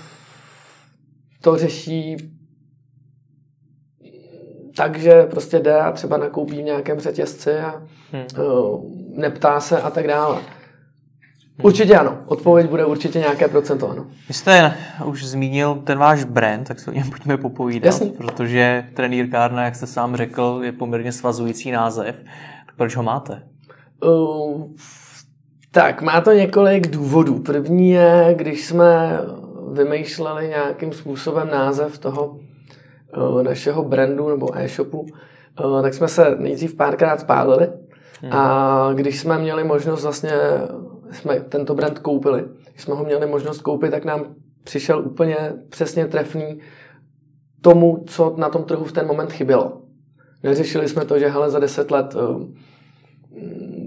[1.40, 2.16] to řeší
[4.76, 8.46] takže prostě jde a třeba nakoupí v nějakém řetězci a hmm.
[8.46, 10.40] uh, neptá se a tak dále.
[11.58, 11.66] Hmm.
[11.66, 12.18] Určitě ano.
[12.26, 14.06] Odpověď bude určitě nějaké procento ano.
[14.28, 18.10] Vy jste už zmínil ten váš brand, tak se o něm pojďme popovídat, Jasný.
[18.10, 22.16] protože trenýrkárna, jak jste sám řekl, je poměrně svazující název.
[22.76, 23.42] Proč ho máte?
[24.04, 24.62] Uh,
[25.70, 27.38] tak, má to několik důvodů.
[27.38, 29.18] První je, když jsme
[29.72, 32.26] vymýšleli nějakým způsobem název toho
[33.16, 37.68] uh, našeho brandu nebo e-shopu, uh, tak jsme se nejdřív párkrát spálili
[38.22, 38.32] hmm.
[38.32, 40.32] a když jsme měli možnost vlastně,
[41.12, 45.36] jsme tento brand koupili, když jsme ho měli možnost koupit, tak nám přišel úplně
[45.68, 46.60] přesně trefný
[47.60, 49.82] tomu, co na tom trhu v ten moment chybělo.
[50.42, 52.42] Neřešili jsme to, že hele, za deset let uh,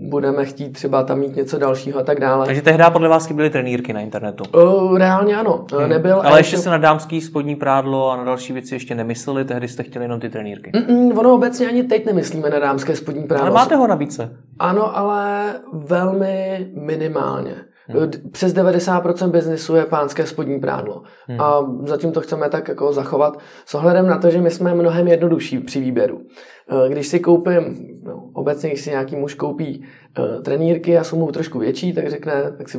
[0.10, 2.46] budeme chtít třeba tam mít něco dalšího a tak dále.
[2.46, 4.44] Takže tehdy podle vás chyběly trenýrky na internetu?
[4.56, 5.66] Uh, reálně ano.
[5.74, 5.90] Hmm.
[5.90, 9.68] Nebyl Ale ještě se na dámský spodní prádlo a na další věci ještě nemysleli, tehdy
[9.68, 10.72] jste chtěli jenom ty trenýrky.
[10.72, 13.46] Mm-mm, ono obecně ani teď nemyslíme na dámské spodní prádlo.
[13.46, 14.38] Ale máte ho na více.
[14.60, 17.56] Ano, ale velmi minimálně.
[17.88, 18.12] Hmm.
[18.32, 21.04] Přes 90% biznisu je pánské spodní prádlo.
[21.28, 21.42] Hmm.
[21.42, 25.08] A zatím to chceme tak jako zachovat s ohledem na to, že my jsme mnohem
[25.08, 26.22] jednodušší při výběru.
[26.70, 29.84] Eh, když si koupím, no, obecně když si nějaký muž koupí
[30.20, 32.78] uh, trenýrky a jsou mu trošku větší, tak řekne, tak si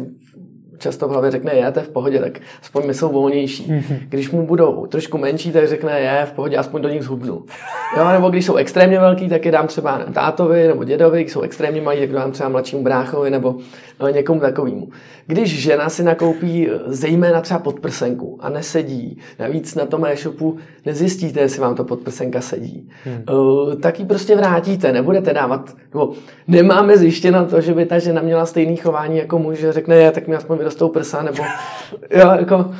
[0.79, 3.73] často v hlavě řekne, je, to je v pohodě, tak aspoň my jsou volnější.
[3.73, 3.99] Mhm.
[4.09, 7.43] Když mu budou trošku menší, tak řekne, je, v pohodě, aspoň do nich zhubnu.
[7.97, 11.33] Jo, nebo když jsou extrémně velký, tak je dám třeba nevím, tátovi nebo dědovi, když
[11.33, 13.57] jsou extrémně malí, tak dám třeba mladšímu bráchovi nebo
[14.01, 14.89] no, někomu takovému.
[15.27, 21.41] Když žena si nakoupí eh, zejména třeba podprsenku a nesedí, navíc na tom e-shopu nezjistíte,
[21.41, 23.23] jestli vám to podprsenka sedí, hmm.
[23.31, 26.13] uh, tak ji prostě vrátíte, nebudete dávat, nebo
[26.49, 30.11] nemáme zjištěno to, že by ta žena měla stejný chování jako muž, že řekne, je,
[30.11, 31.43] tak mi aspoň vyrostou prsa, nebo
[32.11, 32.71] jo, jako,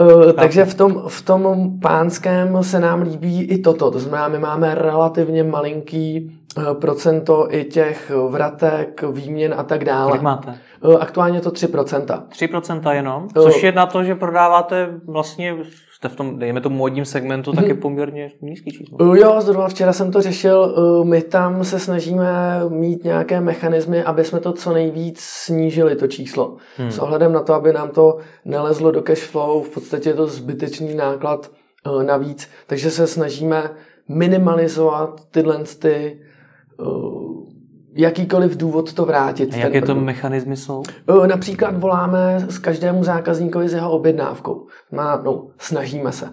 [0.00, 3.90] Uh, takže v tom, v tom pánském se nám líbí i toto.
[3.90, 10.08] To znamená, my máme relativně malinký uh, procento i těch vratek, výměn a tak dále.
[10.08, 10.54] Kolik máte?
[10.80, 12.22] Uh, aktuálně to 3%.
[12.28, 13.28] 3% jenom?
[13.28, 15.56] Což je na to, že prodáváte vlastně
[15.98, 17.82] jste v tom, dejme tomu modním segmentu, tak je mhm.
[17.82, 19.14] poměrně nízký číslo.
[19.14, 20.74] Jo, zrovna včera jsem to řešil.
[21.04, 26.56] My tam se snažíme mít nějaké mechanismy, aby jsme to co nejvíc snížili, to číslo.
[26.76, 26.90] Hmm.
[26.90, 30.26] S ohledem na to, aby nám to nelezlo do cash flow, v podstatě je to
[30.26, 31.50] zbytečný náklad
[32.06, 33.70] navíc, takže se snažíme
[34.08, 36.20] minimalizovat tyhle ty
[37.98, 39.54] jakýkoliv důvod to vrátit.
[39.54, 40.82] A jaké to mechanismy jsou?
[41.26, 44.66] Například voláme s každému zákazníkovi s jeho objednávkou.
[44.92, 46.30] Má, no, snažíme se.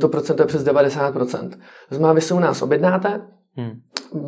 [0.00, 1.50] To procento je přes 90%.
[1.90, 3.20] Znamená, vy se u nás objednáte,
[3.56, 3.80] hmm.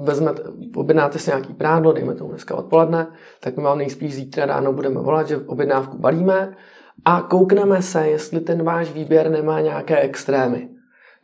[0.04, 0.42] vezmete,
[0.76, 3.06] objednáte si nějaký prádlo, dejme tomu dneska odpoledne,
[3.40, 6.56] tak my vám nejspíš zítra ráno budeme volat, že objednávku balíme
[7.04, 10.68] a koukneme se, jestli ten váš výběr nemá nějaké extrémy.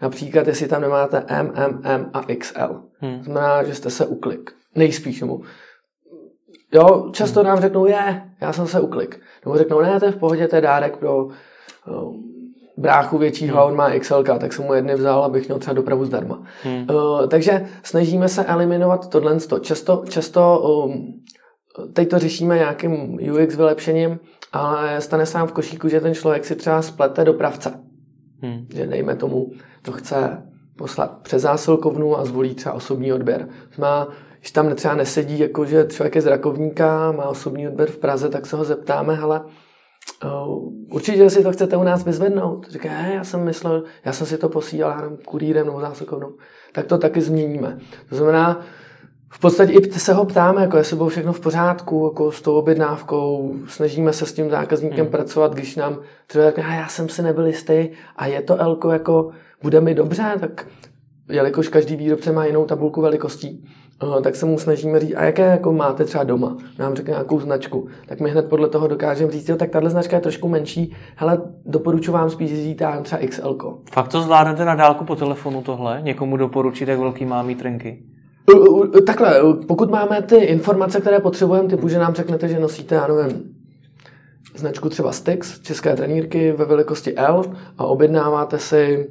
[0.02, 2.82] Například, jestli tam nemáte M, M, M a XL.
[2.98, 3.22] Hmm.
[3.22, 4.50] Znamená, že jste se uklik.
[4.74, 5.40] Nejspíš, nebo
[6.72, 9.20] Jo, často nám řeknou, je, já jsem se uklik.
[9.44, 11.32] Nebo řeknou, ne, to je v pohodě, to je dárek pro uh,
[12.76, 13.66] bráchu většího, hmm.
[13.66, 16.42] on má XL, tak jsem mu jedny vzal, abych měl třeba dopravu zdarma.
[16.62, 16.86] Hmm.
[16.90, 19.38] Uh, takže snažíme se eliminovat tohle.
[19.60, 21.22] Často, často um,
[21.92, 24.18] teď to řešíme nějakým UX vylepšením,
[24.52, 27.80] ale stane se nám v košíku, že ten člověk si třeba splete dopravce.
[28.42, 28.66] Hmm.
[28.74, 29.50] Že dejme tomu,
[29.82, 30.42] to chce
[30.78, 33.48] poslat přes zásilkovnu a zvolí třeba osobní odběr.
[33.78, 34.08] Má
[34.40, 38.28] když tam třeba nesedí, jako že člověk je z Rakovníka, má osobní odběr v Praze,
[38.28, 39.40] tak se ho zeptáme, hele,
[40.24, 42.68] uh, určitě si to chcete u nás vyzvednout.
[42.70, 46.32] Říká, hej, já jsem myslel, já jsem si to posílal kurýrem nebo zásokovnou.
[46.72, 47.78] Tak to taky změníme.
[48.08, 48.60] To znamená,
[49.32, 52.54] v podstatě i se ho ptáme, jako jestli bylo všechno v pořádku, jako s tou
[52.54, 55.10] objednávkou, snažíme se s tím zákazníkem hmm.
[55.10, 59.30] pracovat, když nám třeba řekne, já jsem si nebyl jistý a je to Elko, jako
[59.62, 60.66] bude mi dobře, tak
[61.28, 63.64] jelikož každý výrobce má jinou tabulku velikostí,
[64.22, 67.88] tak se mu snažíme říct, a jaké jako máte třeba doma, nám řekne nějakou značku,
[68.06, 71.42] tak my hned podle toho dokážeme říct, jo, tak tahle značka je trošku menší, hele,
[71.66, 73.58] doporučuji vám spíš říct třeba XL.
[73.92, 76.00] Fakt to zvládnete na dálku po telefonu tohle?
[76.02, 78.02] Někomu doporučit, jak velký má mít trenky?
[79.07, 83.42] Takhle, pokud máme ty informace, které potřebujeme, typu, že nám řeknete, že nosíte, já nevím,
[84.57, 87.44] značku třeba Stix, české trenírky ve velikosti L
[87.79, 89.09] a objednáváte si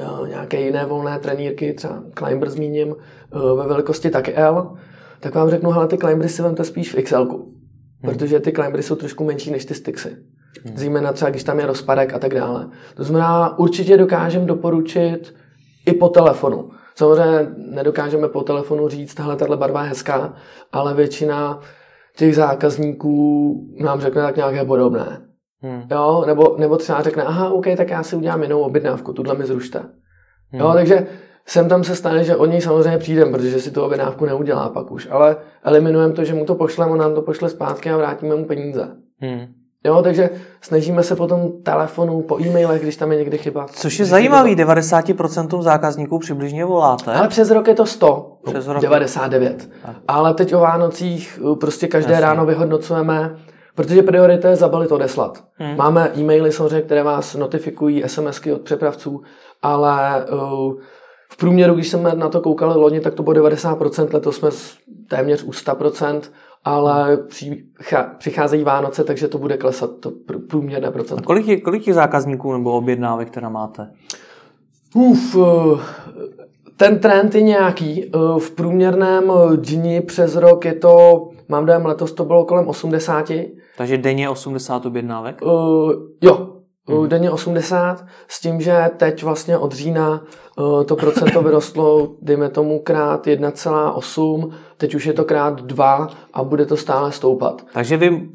[0.00, 2.94] jo, nějaké jiné volné trenírky, třeba Climber zmíním,
[3.32, 4.74] Eh, ve velikosti taky L,
[5.20, 7.44] tak vám řeknu, hele, ty climbery si vemte spíš v XL, hmm.
[8.00, 10.16] protože ty climbery jsou trošku menší než ty Stixy.
[10.64, 10.76] Hmm.
[10.76, 12.68] Zejména třeba, když tam je rozpadek a tak dále.
[12.94, 15.34] To znamená, určitě dokážeme doporučit
[15.86, 16.70] i po telefonu.
[17.00, 20.34] Samozřejmě nedokážeme po telefonu říct, tahle tahle barva je hezká,
[20.72, 21.60] ale většina
[22.16, 25.20] těch zákazníků nám řekne tak nějaké podobné.
[25.62, 25.82] Hmm.
[25.90, 29.46] Jo, nebo, nebo třeba řekne, aha, OK, tak já si udělám jinou objednávku, tuhle mi
[29.46, 29.78] zrušte.
[29.78, 30.60] Hmm.
[30.60, 31.06] Jo, takže
[31.46, 34.90] sem tam se stane, že o něj samozřejmě přijdem, protože si tu objednávku neudělá pak
[34.90, 38.36] už, ale eliminujeme to, že mu to pošleme, on nám to pošle zpátky a vrátíme
[38.36, 38.88] mu peníze.
[39.20, 39.46] Hmm.
[39.84, 43.66] Jo, takže snažíme se po tom telefonu, po e-mailech, když tam je někdy chyba.
[43.72, 47.12] Což je zajímavý, 90% zákazníků přibližně voláte.
[47.12, 49.68] Ale přes rok je to 100, přes rok 99.
[49.82, 49.96] Tak.
[50.08, 52.26] Ale teď o Vánocích uh, prostě každé Jasně.
[52.26, 53.36] ráno vyhodnocujeme,
[53.74, 55.44] protože priorita je zabalit odeslat.
[55.54, 55.76] Hmm.
[55.76, 59.22] Máme e-maily samozřejmě, které vás notifikují, SMSky od přepravců,
[59.62, 60.72] ale uh,
[61.32, 64.50] v průměru, když jsme na to koukali loni, tak to bylo 90%, letos jsme
[65.08, 66.20] téměř u 100%,
[66.64, 67.18] ale
[68.18, 70.12] přicházejí Vánoce, takže to bude klesat to
[70.48, 71.22] průměrné procento.
[71.22, 73.90] A kolik, je, kolik je zákazníků nebo objednávek, které máte?
[74.94, 75.80] Uf, eh,
[76.76, 78.04] ten trend je nějaký.
[78.04, 83.50] Eh, v průměrném dni přes rok je to, mám dojem, letos to bylo kolem 80.
[83.76, 85.42] Takže denně 80 objednávek?
[85.42, 86.49] Uh, jo,
[86.88, 87.08] hmm.
[87.08, 90.24] denně 80, s tím, že teď vlastně od října
[90.58, 96.44] uh, to procento vyrostlo, dejme tomu krát 1,8, teď už je to krát 2 a
[96.44, 97.62] bude to stále stoupat.
[97.72, 98.28] Takže vy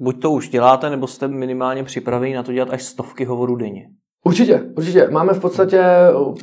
[0.00, 3.88] buď to už děláte, nebo jste minimálně připraveni na to dělat až stovky hovorů denně.
[4.26, 5.08] Určitě, určitě.
[5.10, 5.82] Máme v podstatě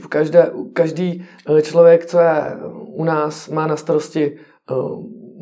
[0.10, 1.26] každé, každý
[1.58, 4.38] eh, člověk, co je u nás, má na starosti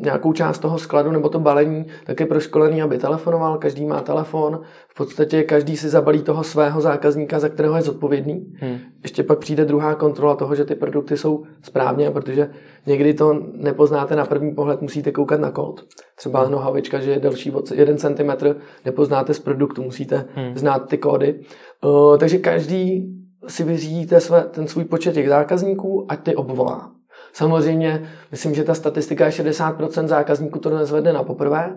[0.00, 4.60] nějakou část toho skladu nebo to balení, tak je proškolený, aby telefonoval, každý má telefon,
[5.04, 8.52] podstatě každý si zabalí toho svého zákazníka, za kterého je zodpovědný.
[8.60, 8.78] Hmm.
[9.02, 12.50] Ještě pak přijde druhá kontrola toho, že ty produkty jsou správně, protože
[12.86, 15.84] někdy to nepoznáte na první pohled, musíte koukat na kód.
[16.16, 16.52] Třeba hmm.
[16.52, 18.46] nohavička, že je delší o 1 cm,
[18.84, 20.56] nepoznáte z produktu, musíte hmm.
[20.56, 21.40] znát ty kódy.
[21.84, 23.14] Uh, takže každý
[23.48, 26.92] si vyřídíte své, ten svůj počet těch zákazníků, ať ty obvolá.
[27.32, 31.76] Samozřejmě, myslím, že ta statistika je 60% zákazníků to nezvedne na poprvé,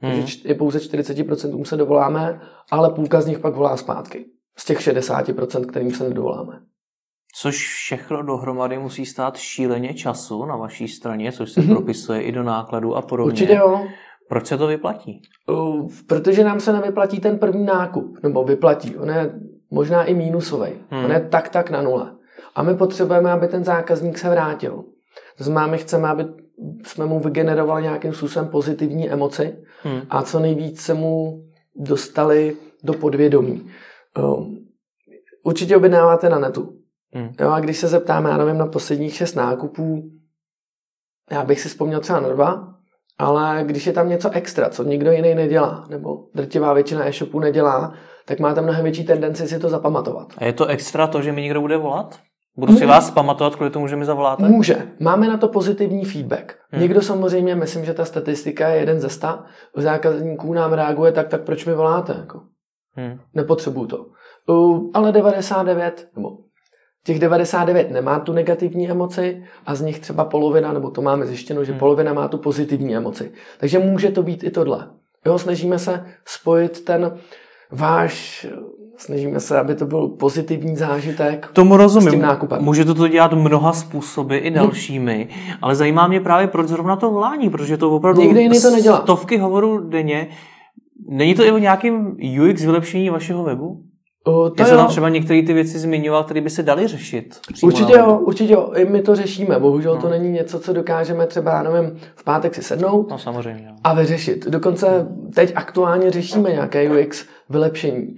[0.00, 0.12] Hmm.
[0.12, 4.26] Takže je pouze 40% se dovoláme, ale půlka z nich pak volá zpátky.
[4.58, 6.60] Z těch 60%, kterým se nedovoláme.
[7.40, 12.42] Což všechno dohromady musí stát šíleně času na vaší straně, což se propisuje i do
[12.42, 13.32] nákladu a podobně.
[13.32, 13.86] Určitě jo.
[14.28, 15.22] Proč se to vyplatí?
[15.48, 18.96] Uh, protože nám se nevyplatí ten první nákup, nebo vyplatí.
[18.96, 20.70] On je možná i mínusový.
[20.90, 21.04] Hmm.
[21.04, 22.14] On je tak tak na nule.
[22.54, 24.84] A my potřebujeme, aby ten zákazník se vrátil.
[25.38, 26.24] To znamená, my chceme, aby
[26.84, 30.00] jsme mu vygenerovali nějakým způsobem pozitivní emoci hmm.
[30.10, 31.44] a co nejvíc se mu
[31.76, 33.70] dostali do podvědomí.
[34.18, 34.58] Um,
[35.44, 36.74] určitě objednáváte na netu.
[37.14, 37.32] Hmm.
[37.40, 40.10] Jo, a když se zeptáme, já nevím, na posledních šest nákupů,
[41.30, 42.74] já bych si vzpomněl třeba na dva,
[43.18, 47.94] ale když je tam něco extra, co nikdo jiný nedělá, nebo drtivá většina e-shopů nedělá,
[48.24, 50.28] tak máte mnohem větší tendenci si to zapamatovat.
[50.38, 52.18] A je to extra to, že mi někdo bude volat?
[52.58, 54.48] Budu si vás pamatovat kvůli tomu, že mi zavoláte?
[54.48, 54.88] Může.
[55.00, 56.56] Máme na to pozitivní feedback.
[56.70, 56.82] Hmm.
[56.82, 59.44] Někdo samozřejmě, myslím, že ta statistika je jeden ze sta,
[59.76, 62.16] zákazníků nám reaguje tak, tak proč mi voláte?
[62.18, 62.40] Jako.
[62.92, 63.20] Hmm.
[63.34, 64.06] Nepotřebuju to.
[64.46, 66.30] Uh, ale 99, nebo
[67.04, 71.64] těch 99 nemá tu negativní emoci a z nich třeba polovina, nebo to máme zjištěno,
[71.64, 71.78] že hmm.
[71.78, 73.32] polovina má tu pozitivní emoci.
[73.58, 74.90] Takže může to být i tohle.
[75.26, 77.18] Jo, snažíme se spojit ten
[77.70, 78.46] váš
[78.98, 82.08] snažíme se, aby to byl pozitivní zážitek Tomu rozumím.
[82.08, 82.62] s tím nákupem.
[82.62, 85.54] Můžete to dělat mnoha způsoby i dalšími, hmm.
[85.62, 89.00] ale zajímá mě právě proč zrovna to volání, protože to opravdu Nikdy jiný to nedělá.
[89.00, 90.28] stovky hovorů denně.
[91.08, 93.82] Není to i o nějakým UX vylepšení vašeho webu?
[94.24, 97.40] O, to Já jsem tam třeba některé ty věci zmiňoval, které by se daly řešit.
[97.62, 98.70] Určitě jo, určitě jo.
[98.74, 99.58] I my to řešíme.
[99.58, 100.00] Bohužel no.
[100.00, 103.94] to není něco, co dokážeme třeba, já nevím, v pátek si sednout no, samozřejmě, a
[103.94, 104.46] vyřešit.
[104.48, 108.14] Dokonce teď aktuálně řešíme nějaké UX vylepšení.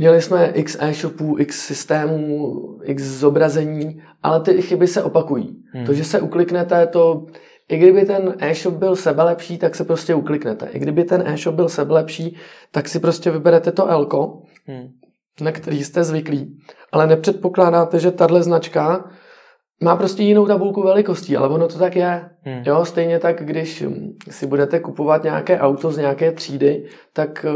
[0.00, 5.62] Měli jsme x e-shopů, x systémů, x zobrazení, ale ty chyby se opakují.
[5.72, 5.86] Hmm.
[5.86, 7.26] To, že se ukliknete, to
[7.68, 10.68] i kdyby ten e-shop byl sebelepší, tak se prostě ukliknete.
[10.72, 12.36] I kdyby ten e-shop byl sebelepší,
[12.70, 14.88] tak si prostě vyberete to Elko, hmm.
[15.40, 16.58] na který jste zvyklí.
[16.92, 19.10] Ale nepředpokládáte, že tahle značka
[19.82, 22.30] má prostě jinou tabulku velikostí, ale ono to tak je.
[22.42, 22.62] Hmm.
[22.66, 27.52] Jo, stejně tak, když hm, si budete kupovat nějaké auto z nějaké třídy, tak eh,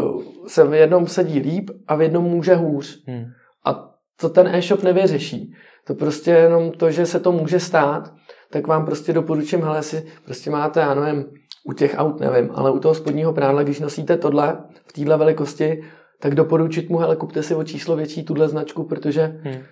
[0.47, 3.05] se v jednom sedí líp a v jednom může hůř.
[3.07, 3.25] Hmm.
[3.67, 5.53] A to ten e-shop nevyřeší.
[5.87, 8.13] To prostě jenom to, že se to může stát,
[8.51, 11.25] tak vám prostě doporučím, hele, si prostě máte, já nevím,
[11.65, 15.83] u těch aut nevím, ale u toho spodního prádla, když nosíte tohle v téhle velikosti,
[16.21, 19.63] tak doporučit mu, hele, kupte si o číslo větší tuhle značku, protože hmm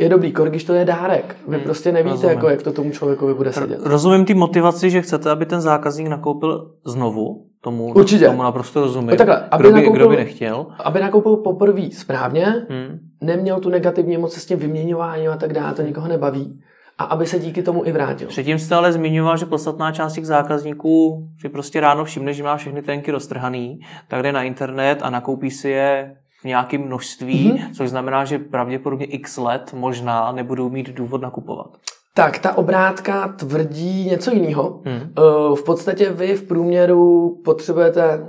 [0.00, 1.36] je dobrý, kor, když to je dárek.
[1.48, 3.78] Vy hmm, prostě nevíte, jako, jak to tomu člověkovi bude sedět.
[3.82, 7.46] Rozumím ty motivaci, že chcete, aby ten zákazník nakoupil znovu.
[7.62, 8.26] Tomu, Určitě.
[8.26, 9.10] tomu naprosto rozumím.
[9.10, 10.66] No takhle, aby kdo, by, nakoupil, kdo by nechtěl.
[10.84, 12.98] Aby nakoupil poprvé správně, hmm.
[13.20, 16.60] neměl tu negativní emoce s tím vyměňováním a tak dále, to nikoho nebaví.
[16.98, 18.28] A aby se díky tomu i vrátil.
[18.28, 22.56] Předtím jste ale zmiňoval, že podstatná část těch zákazníků si prostě ráno všimne, že má
[22.56, 27.74] všechny tenky roztrhaný, tak jde na internet a nakoupí si je v nějakém množství, mm-hmm.
[27.76, 31.76] což znamená, že pravděpodobně x let možná nebudou mít důvod nakupovat.
[32.14, 34.82] Tak ta obrátka tvrdí něco jiného.
[34.84, 35.12] Hmm.
[35.54, 38.26] V podstatě vy v průměru potřebujete,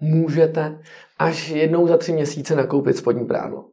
[0.00, 0.78] můžete
[1.18, 3.64] až jednou za tři měsíce nakoupit spodní prádlo.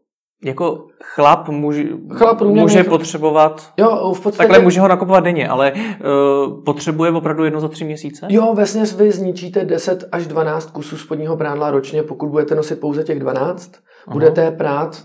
[0.44, 1.76] Jako chlap, muž,
[2.14, 7.44] chlap může potřebovat, jo, v podstatě, takhle může ho nakupovat denně, ale uh, potřebuje opravdu
[7.44, 8.28] jedno za tři měsíce?
[8.30, 13.04] Jo, vesně vy zničíte 10 až 12 kusů spodního prádla ročně, pokud budete nosit pouze
[13.04, 13.72] těch 12.
[14.08, 14.14] Aha.
[14.14, 15.04] Budete prát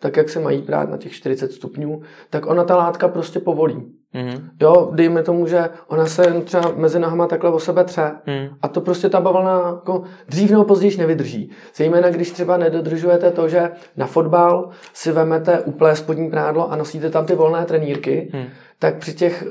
[0.00, 3.92] tak, jak se mají prát na těch 40 stupňů, tak ona ta látka prostě povolí.
[4.14, 4.50] Mm.
[4.60, 8.56] Jo, dejme tomu, že ona se třeba mezi nohama takhle o sebe tře mm.
[8.62, 11.50] a to prostě ta bavlna jako dřív nebo později nevydrží.
[11.74, 17.10] Zejména když třeba nedodržujete to, že na fotbal si vemete úplné spodní prádlo a nosíte
[17.10, 18.44] tam ty volné trenírky, mm.
[18.78, 19.44] tak při těch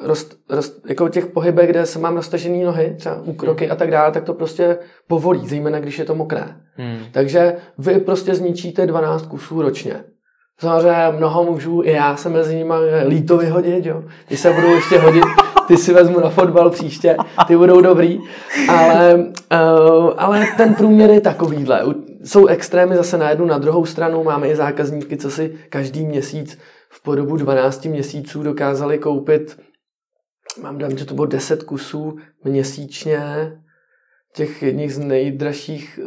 [0.00, 3.72] rost, rost, jako těch pohybech, kde se mám roztažené nohy, třeba úkroky hmm.
[3.72, 6.56] a tak dále, tak to prostě povolí, zejména když je to mokré.
[6.74, 6.98] Hmm.
[7.12, 10.04] Takže vy prostě zničíte 12 kusů ročně.
[10.60, 12.74] Samozřejmě mnoho mužů, i já se mezi nimi
[13.06, 14.02] líto vyhodit, jo.
[14.28, 15.24] Ty se budou ještě hodit,
[15.68, 17.16] ty si vezmu na fotbal příště,
[17.46, 18.18] ty budou dobrý,
[18.68, 21.82] ale, uh, ale ten průměr je takovýhle.
[22.24, 26.58] Jsou extrémy zase na jednu, na druhou stranu, máme i zákazníky, co si každý měsíc
[26.90, 29.56] v podobu 12 měsíců dokázali koupit
[30.62, 33.52] mám dám, že to bylo 10 kusů měsíčně
[34.34, 36.00] těch jedních z nejdražších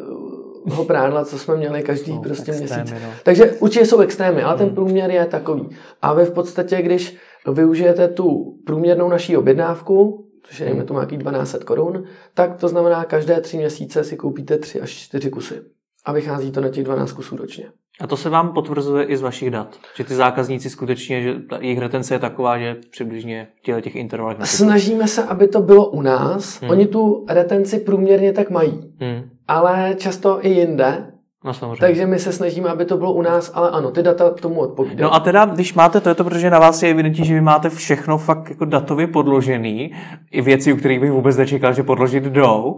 [0.64, 3.04] uh, prádla, co jsme měli každý no, prostě extrémy, měsíc.
[3.04, 3.10] No.
[3.24, 4.66] Takže určitě jsou extrémy, ale hmm.
[4.66, 5.70] ten průměr je takový.
[6.02, 7.18] A vy v podstatě, když
[7.54, 10.86] využijete tu průměrnou naší objednávku, což je hmm.
[10.86, 12.04] to nějaký 12 korun,
[12.34, 15.62] tak to znamená, každé tři měsíce si koupíte tři až čtyři kusy.
[16.06, 17.66] A vychází to na těch 12 kusů ročně.
[18.00, 21.80] A to se vám potvrzuje i z vašich dat, že ty zákazníci skutečně, že jejich
[21.80, 24.38] retence je taková, že přibližně v těch intervalech.
[24.44, 26.62] Snažíme se, aby to bylo u nás.
[26.62, 26.72] Hmm.
[26.72, 29.30] Oni tu retenci průměrně tak mají, hmm.
[29.50, 31.06] Ale často i jinde.
[31.46, 31.80] No, samozřejmě.
[31.80, 35.02] Takže my se snažíme, aby to bylo u nás, ale ano, ty data tomu odpovídají.
[35.02, 37.42] No a teda, když máte to, je to, protože na vás je evidentní, že vy
[37.42, 39.92] máte všechno fakt jako datově podložený,
[40.32, 42.78] i věci, u kterých bych vůbec nečekal, že podložit jdou.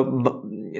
[0.00, 0.26] Uh,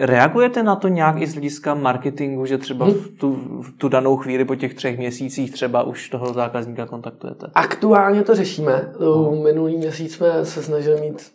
[0.01, 3.33] reagujete na to nějak i z hlediska marketingu, že třeba v tu,
[3.63, 7.47] v tu danou chvíli po těch třech měsících třeba už toho zákazníka kontaktujete?
[7.55, 8.93] Aktuálně to řešíme.
[9.01, 9.31] No.
[9.43, 11.33] Minulý měsíc jsme se snažili mít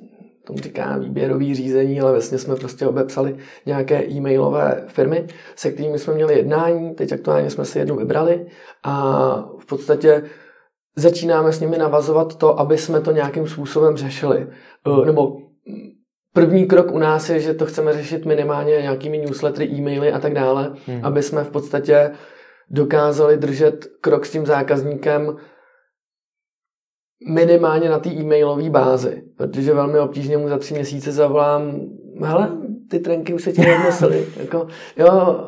[0.50, 6.14] tomu říká výběrový řízení, ale vlastně jsme prostě obepsali nějaké e-mailové firmy, se kterými jsme
[6.14, 8.45] měli jednání, teď aktuálně jsme si jednu vybrali
[8.84, 8.93] a
[9.60, 10.24] v podstatě
[10.95, 14.47] začínáme s nimi navazovat to, aby jsme to nějakým způsobem řešili.
[15.06, 15.38] Nebo
[16.34, 20.34] První krok u nás je, že to chceme řešit minimálně nějakými newslettery, e-maily a tak
[20.34, 21.06] dále, hmm.
[21.06, 22.12] aby jsme v podstatě
[22.70, 25.38] dokázali držet krok s tím zákazníkem
[27.28, 31.82] minimálně na té e-mailové bázi, protože velmi obtížně mu za tři měsíce zavolám,
[32.26, 32.49] hele,
[32.89, 34.26] ty trenky už se ti neodnesly.
[34.38, 34.67] jako,
[34.97, 35.39] jo,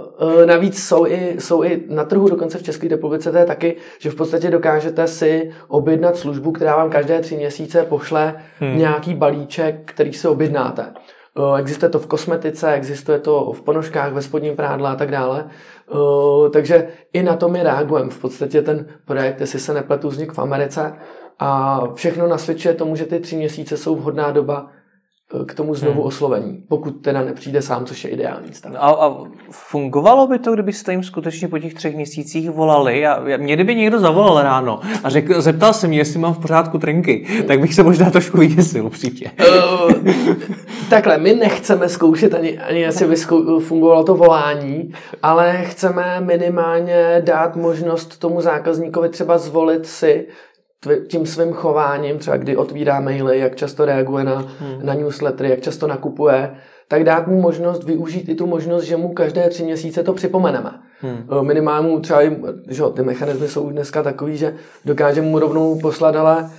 [0.42, 3.76] e, navíc jsou i, jsou i na trhu, dokonce v České republice, to je taky,
[4.00, 8.78] že v podstatě dokážete si objednat službu, která vám každé tři měsíce pošle hmm.
[8.78, 10.86] nějaký balíček, který si objednáte.
[10.86, 15.46] E, existuje to v kosmetice, existuje to v ponožkách, ve spodním prádle a tak dále.
[15.46, 18.10] E, takže i na to my reagujeme.
[18.10, 20.94] V podstatě ten projekt, jestli se nepletu, vznik v Americe
[21.42, 24.70] a všechno nasvědčuje tomu, že ty tři měsíce jsou vhodná doba
[25.46, 26.08] k tomu znovu hmm.
[26.08, 28.72] oslovení, pokud teda nepřijde sám, což je ideální stav.
[28.76, 29.18] A, a
[29.52, 33.08] fungovalo by to, kdybyste jim skutečně po těch třech měsících volali?
[33.08, 36.78] A mě kdyby někdo zavolal ráno a řekl, zeptal se mě, jestli mám v pořádku
[36.78, 39.32] trenky, tak bych se možná trošku vyděsil určitě.
[39.40, 39.92] Uh,
[40.90, 43.16] takhle, my nechceme zkoušet ani, ani jestli by
[43.60, 50.28] fungovalo to volání, ale chceme minimálně dát možnost tomu zákazníkovi třeba zvolit si,
[51.08, 54.80] tím svým chováním, třeba kdy otvírá maily, jak často reaguje na, hmm.
[54.86, 56.56] na newslettery, jak často nakupuje,
[56.88, 60.72] tak dát mu možnost využít i tu možnost, že mu každé tři měsíce to připomeneme.
[61.00, 61.48] Hmm.
[61.48, 62.22] Minimálně třeba,
[62.70, 64.56] že ty mechanismy jsou dneska takový, že
[64.86, 66.50] dokážeme mu rovnou poslat, ale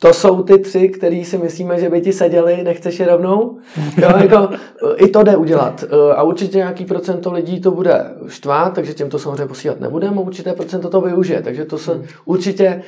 [0.00, 3.58] to jsou ty tři, který si myslíme, že by ti seděli, nechceš je rovnou.
[3.96, 4.48] Jo, jako,
[4.96, 5.84] I to jde udělat.
[6.14, 10.52] A určitě nějaký procento lidí to bude štvát, takže těm to samozřejmě posílat nebudeme, určité
[10.52, 11.42] procento to využije.
[11.42, 12.04] Takže to se hmm.
[12.24, 12.82] určitě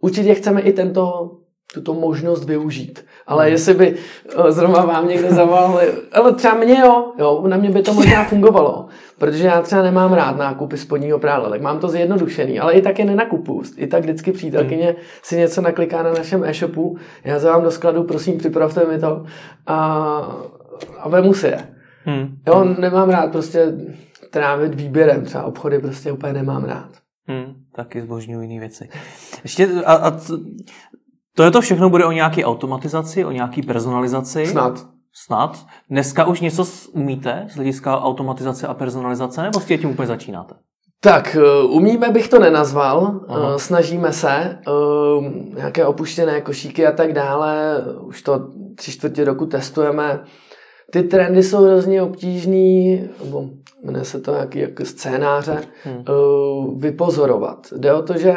[0.00, 1.30] určitě chceme i tento,
[1.74, 3.04] tuto možnost využít.
[3.26, 3.52] Ale hmm.
[3.52, 5.80] jestli by eh, zrovna vám někdo zavolal,
[6.12, 8.86] ale třeba mě jo, jo, na mě by to možná fungovalo,
[9.18, 12.98] protože já třeba nemám rád nákupy spodního prádla, tak mám to zjednodušený, ale i tak
[12.98, 13.62] je nenakupu.
[13.76, 14.96] I tak vždycky přítelkyně hmm.
[15.22, 19.24] si něco nakliká na našem e-shopu, já vám do skladu, prosím, připravte mi to
[19.66, 19.76] a,
[20.98, 21.68] a vemu si je.
[22.04, 22.36] Hmm.
[22.46, 23.72] Jo, nemám rád prostě
[24.30, 26.90] trávit výběrem, třeba obchody prostě úplně nemám rád.
[27.26, 28.88] Hmm, taky zbožňuji jiné věci.
[29.42, 30.20] Ještě, a, a
[31.34, 34.46] to je to všechno bude o nějaké automatizaci, o nějaké personalizaci?
[34.46, 34.86] Snad.
[35.12, 35.66] Snad.
[35.90, 40.54] Dneska už něco umíte z hlediska automatizace a personalizace, nebo s tím úplně začínáte?
[41.02, 43.52] Tak, eh, umíme bych to nenazval, Aha.
[43.54, 44.60] Eh, snažíme se, eh,
[45.56, 50.20] nějaké opuštěné košíky a tak dále, už to tři čtvrtě roku testujeme.
[50.92, 53.44] Ty trendy jsou hrozně obtížný, nebo
[53.84, 56.04] jmenuje se to jaký jako scénáře, hmm.
[56.08, 57.66] uh, vypozorovat.
[57.76, 58.36] Jde o to, že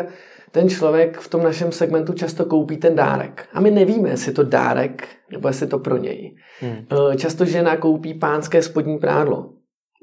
[0.52, 3.46] ten člověk v tom našem segmentu často koupí ten dárek.
[3.54, 6.36] A my nevíme, jestli to dárek, nebo jestli to pro něj.
[6.60, 6.78] Hmm.
[6.92, 9.50] Uh, často žena koupí pánské spodní prádlo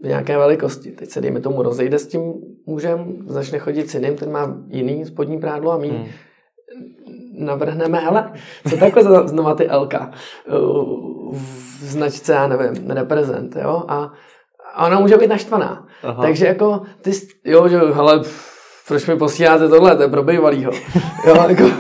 [0.03, 0.91] v nějaké velikosti.
[0.91, 2.33] Teď se dejme tomu rozejde s tím
[2.67, 6.07] mužem, začne chodit s jiným, ten má jiný spodní prádlo a my hmm.
[7.39, 8.33] navrhneme, hele,
[8.71, 10.11] co takhle znova ty Lka
[10.53, 14.13] uh, v značce, já nevím, reprezent, jo, a
[14.75, 15.87] a ona může být naštvaná.
[16.03, 16.23] Aha.
[16.23, 17.13] Takže jako ty,
[17.45, 18.21] jo, že hele,
[18.89, 20.73] proč mi posíláte tohle, to je pro bejvalýho.
[21.27, 21.73] jo, jako, uh,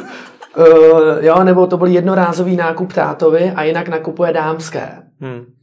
[1.20, 5.02] jo, nebo to byl jednorázový nákup tátovi a jinak nakupuje dámské.
[5.20, 5.59] Hmm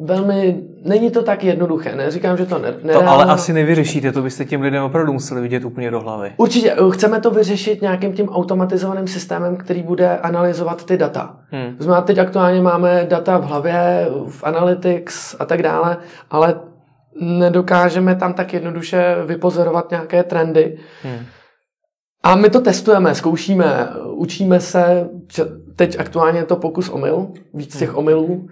[0.00, 4.44] velmi, není to tak jednoduché, neříkám, že to ne, To ale asi nevyřešíte, to byste
[4.44, 6.32] těm lidem opravdu museli vidět úplně do hlavy.
[6.36, 11.36] Určitě, eh, chceme to vyřešit nějakým tím automatizovaným systémem, který bude analyzovat ty data.
[11.50, 11.76] Hmm.
[11.78, 15.96] Znamená, teď aktuálně máme data v hlavě, v Analytics a tak dále,
[16.30, 16.60] ale
[17.20, 20.78] nedokážeme tam tak jednoduše vypozorovat nějaké trendy.
[21.02, 21.26] Hmm.
[22.22, 25.08] A my to testujeme, zkoušíme, učíme se,
[25.76, 27.98] teď aktuálně je to pokus omyl, víc těch hmm.
[27.98, 28.48] omylů,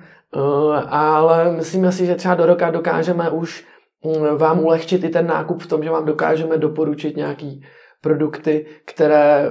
[0.88, 3.66] ale myslíme si, že třeba do roka dokážeme už
[4.04, 7.64] mm, vám ulehčit i ten nákup v tom, že vám dokážeme doporučit nějaký
[8.00, 9.50] produkty, které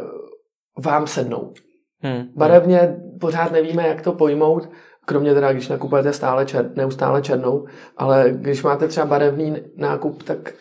[0.85, 1.53] vám sednou.
[1.99, 2.23] Hmm.
[2.35, 4.69] Barevně pořád nevíme, jak to pojmout.
[5.05, 7.65] kromě teda, když nakupujete stále čer, neustále černou,
[7.97, 10.53] ale když máte třeba barevný nákup, tak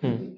[0.00, 0.34] hmm.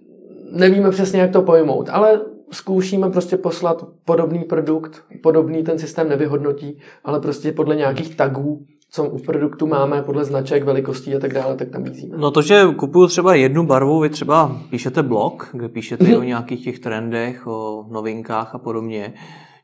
[0.53, 2.21] nevíme přesně, jak to pojmout, ale
[2.53, 9.05] zkoušíme prostě poslat podobný produkt, podobný ten systém nevyhodnotí, ale prostě podle nějakých tagů, co
[9.05, 12.17] u produktu máme, podle značek, velikostí a tak dále, tak tam vízíme.
[12.19, 16.65] No to, že kupuju třeba jednu barvu, vy třeba píšete blog, kde píšete o nějakých
[16.65, 19.15] těch trendech, o novinkách a podobně,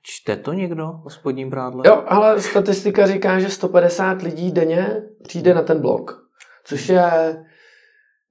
[0.07, 1.83] Čte to někdo o spodním prádle?
[1.87, 6.22] Jo, ale statistika říká, že 150 lidí denně přijde na ten blog,
[6.64, 7.11] což je,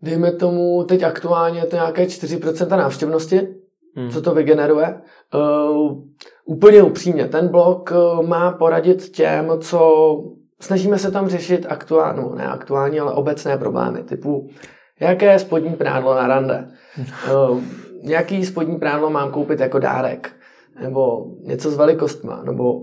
[0.02, 3.48] dejme tomu, teď aktuálně je to nějaké 4% návštěvnosti,
[3.96, 4.10] hmm.
[4.10, 5.02] co to vygeneruje.
[5.34, 6.04] Uh,
[6.46, 10.16] úplně upřímně, ten blog uh, má poradit těm, co
[10.64, 14.50] snažíme se tam řešit aktuální, no ne aktuální, ale obecné problémy, typu
[15.00, 16.68] jaké spodní prádlo na rande,
[17.34, 17.60] uh,
[18.02, 20.32] jaký spodní prádlo mám koupit jako dárek,
[20.82, 22.80] nebo něco s velikostma, nebo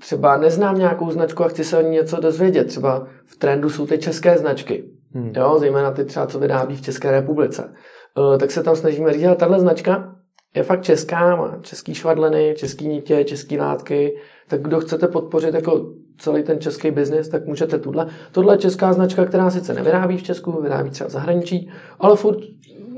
[0.00, 2.64] třeba neznám nějakou značku a chci se o ní něco dozvědět.
[2.64, 5.32] Třeba v trendu jsou ty české značky, hmm.
[5.36, 7.74] jo, zejména ty třeba, co vyrábí v České republice.
[8.18, 10.17] Uh, tak se tam snažíme říct, ale tahle značka
[10.54, 14.16] je fakt česká, má český švadleny, český nitě, český látky,
[14.48, 15.86] tak kdo chcete podpořit jako
[16.18, 18.06] celý ten český biznis, tak můžete tuhle.
[18.32, 21.70] Tohle je česká značka, která sice nevyrábí v Česku, vyrábí třeba v zahraničí,
[22.00, 22.38] ale furt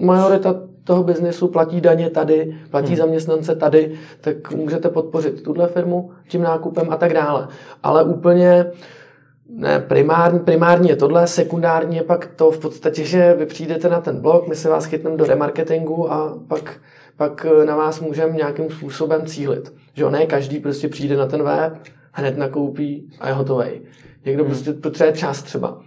[0.00, 2.96] majorita toho biznesu platí daně tady, platí hmm.
[2.96, 7.48] zaměstnance tady, tak můžete podpořit tuhle firmu tím nákupem a tak dále.
[7.82, 8.72] Ale úplně
[9.48, 14.00] ne, primární, primární je tohle, sekundární je pak to v podstatě, že vy přijdete na
[14.00, 16.80] ten blog, my se vás chytneme do remarketingu a pak,
[17.20, 19.72] pak na vás můžeme nějakým způsobem cílit.
[19.94, 21.72] Že ne každý prostě přijde na ten web,
[22.12, 23.66] hned nakoupí a je hotový.
[24.24, 24.52] Někdo hmm.
[24.52, 25.80] prostě potřebuje čas třeba.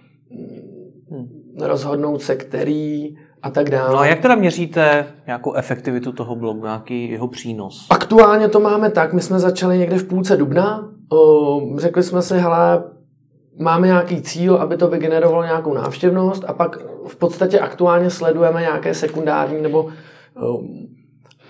[1.11, 1.27] Hmm.
[1.61, 3.93] Rozhodnout se, který a tak dále.
[3.93, 7.87] No a jak teda měříte nějakou efektivitu toho blogu, nějaký jeho přínos?
[7.89, 10.89] Aktuálně to máme tak, my jsme začali někde v půlce dubna,
[11.77, 12.83] řekli jsme si, hele,
[13.59, 16.77] máme nějaký cíl, aby to vygenerovalo nějakou návštěvnost a pak
[17.07, 19.89] v podstatě aktuálně sledujeme nějaké sekundární nebo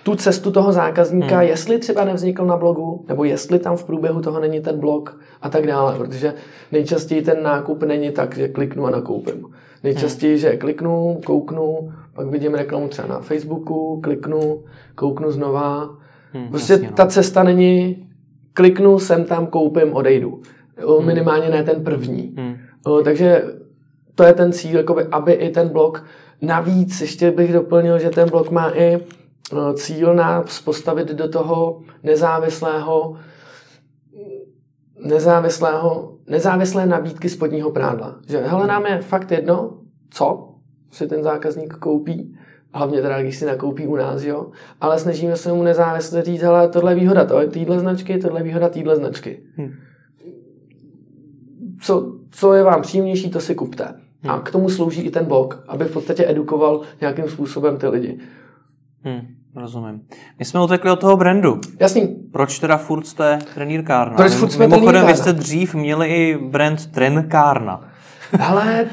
[0.04, 1.48] tu cestu toho zákazníka, hmm.
[1.48, 5.50] jestli třeba nevznikl na blogu, nebo jestli tam v průběhu toho není ten blog a
[5.50, 6.34] tak dále, protože
[6.72, 9.46] nejčastěji ten nákup není tak, že kliknu a nakoupím.
[9.84, 14.64] Nejčastěji, že kliknu, kouknu, pak vidím reklamu třeba na Facebooku, kliknu,
[14.96, 15.90] kouknu znova.
[16.34, 16.94] Hmm, prostě jasně, no.
[16.94, 18.08] ta cesta není
[18.54, 20.42] kliknu, sem tam, koupím, odejdu.
[20.78, 21.06] Hmm.
[21.06, 22.36] Minimálně ne ten první.
[22.38, 22.56] Hmm.
[23.04, 23.44] Takže
[24.16, 26.04] to je ten cíl, jakoby, aby i ten blog
[26.44, 28.98] Navíc ještě bych doplnil, že ten blog má i
[29.74, 33.18] cíl nás postavit do toho nezávislého
[35.06, 38.20] nezávislého, nezávislé nabídky spodního prádla.
[38.28, 39.78] Že hele, nám je fakt jedno,
[40.10, 40.50] co
[40.92, 42.38] si ten zákazník koupí,
[42.74, 46.70] hlavně teda, když si nakoupí u nás, jo, ale snažíme se mu nezávisle říct, hele,
[46.70, 49.44] tohle je výhoda to, týhle značky, tohle je výhoda týhle značky.
[49.58, 49.72] Hmm.
[51.82, 53.86] Co, co je vám příjemnější, to si kupte.
[54.22, 54.32] Hmm.
[54.32, 58.20] A k tomu slouží i ten blog, aby v podstatě edukoval nějakým způsobem ty lidi.
[59.04, 59.22] Hmm.
[59.56, 60.02] Rozumím.
[60.40, 61.62] My jsme utekli od toho brandu.
[61.80, 62.16] Jasný.
[62.32, 64.16] Proč teda furt jste trenýrkárna?
[64.16, 67.90] Proč furt jsme Mimochodem, vy jste dřív měli i brand Trenkárna.
[68.40, 68.86] Ale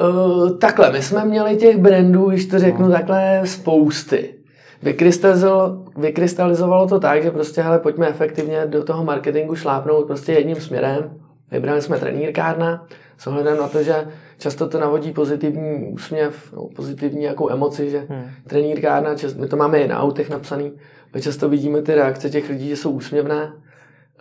[0.00, 2.92] uh, takhle, my jsme měli těch brandů, když to řeknu no.
[2.92, 4.34] takhle, spousty.
[4.82, 10.56] Vykrystalizovalo, vykrystalizovalo to tak, že prostě, hele, pojďme efektivně do toho marketingu šlápnout prostě jedním
[10.56, 11.10] směrem.
[11.50, 12.86] Vybrali jsme trenýrkárna
[13.20, 14.06] s ohledem na to, že
[14.38, 18.24] často to navodí pozitivní úsměv, no, pozitivní nějakou emoci, že hmm.
[18.46, 20.72] trenýrkárna, čas, my to máme i na autech napsaný,
[21.14, 23.52] my často vidíme ty reakce těch lidí, že jsou úsměvné.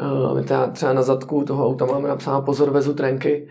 [0.01, 3.47] Uh, my teda třeba na zadku toho auta máme napsáno pozor, vezu trenky.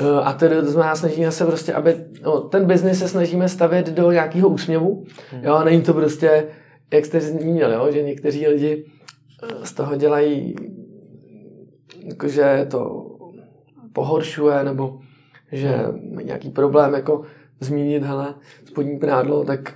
[0.00, 3.86] Uh, a tedy to znamená, snažíme se prostě, aby no, ten biznis se snažíme stavět
[3.86, 5.04] do nějakého úsměvu.
[5.30, 5.44] Hmm.
[5.44, 6.46] Jo, není to prostě,
[6.92, 8.84] jak jste zmínil, jo, že někteří lidi
[9.42, 10.54] eh, z toho dělají
[12.04, 13.11] jakože to
[13.92, 14.98] pohoršuje, nebo
[15.52, 15.84] že
[16.22, 17.22] nějaký problém jako
[17.60, 18.34] zmínit, hele,
[18.64, 19.74] spodní prádlo, tak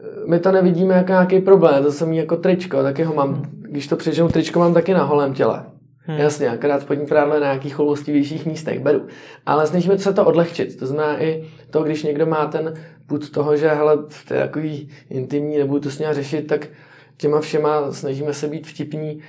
[0.00, 3.86] eh, my to nevidíme jako nějaký problém, to jsem jako tričko, taky ho mám, když
[3.86, 5.64] to přeženu, tričko mám taky na holém těle.
[6.06, 6.18] Hmm.
[6.18, 9.06] Jasně, akorát spodní prádlo je na nějakých choulostivějších místech, beru.
[9.46, 10.78] Ale snažíme se to odlehčit.
[10.78, 12.74] To znamená i to, když někdo má ten
[13.06, 13.96] put toho, že hele,
[14.28, 16.68] to je takový intimní, nebudu to s ním řešit, tak
[17.16, 19.20] těma všema snažíme se být vtipní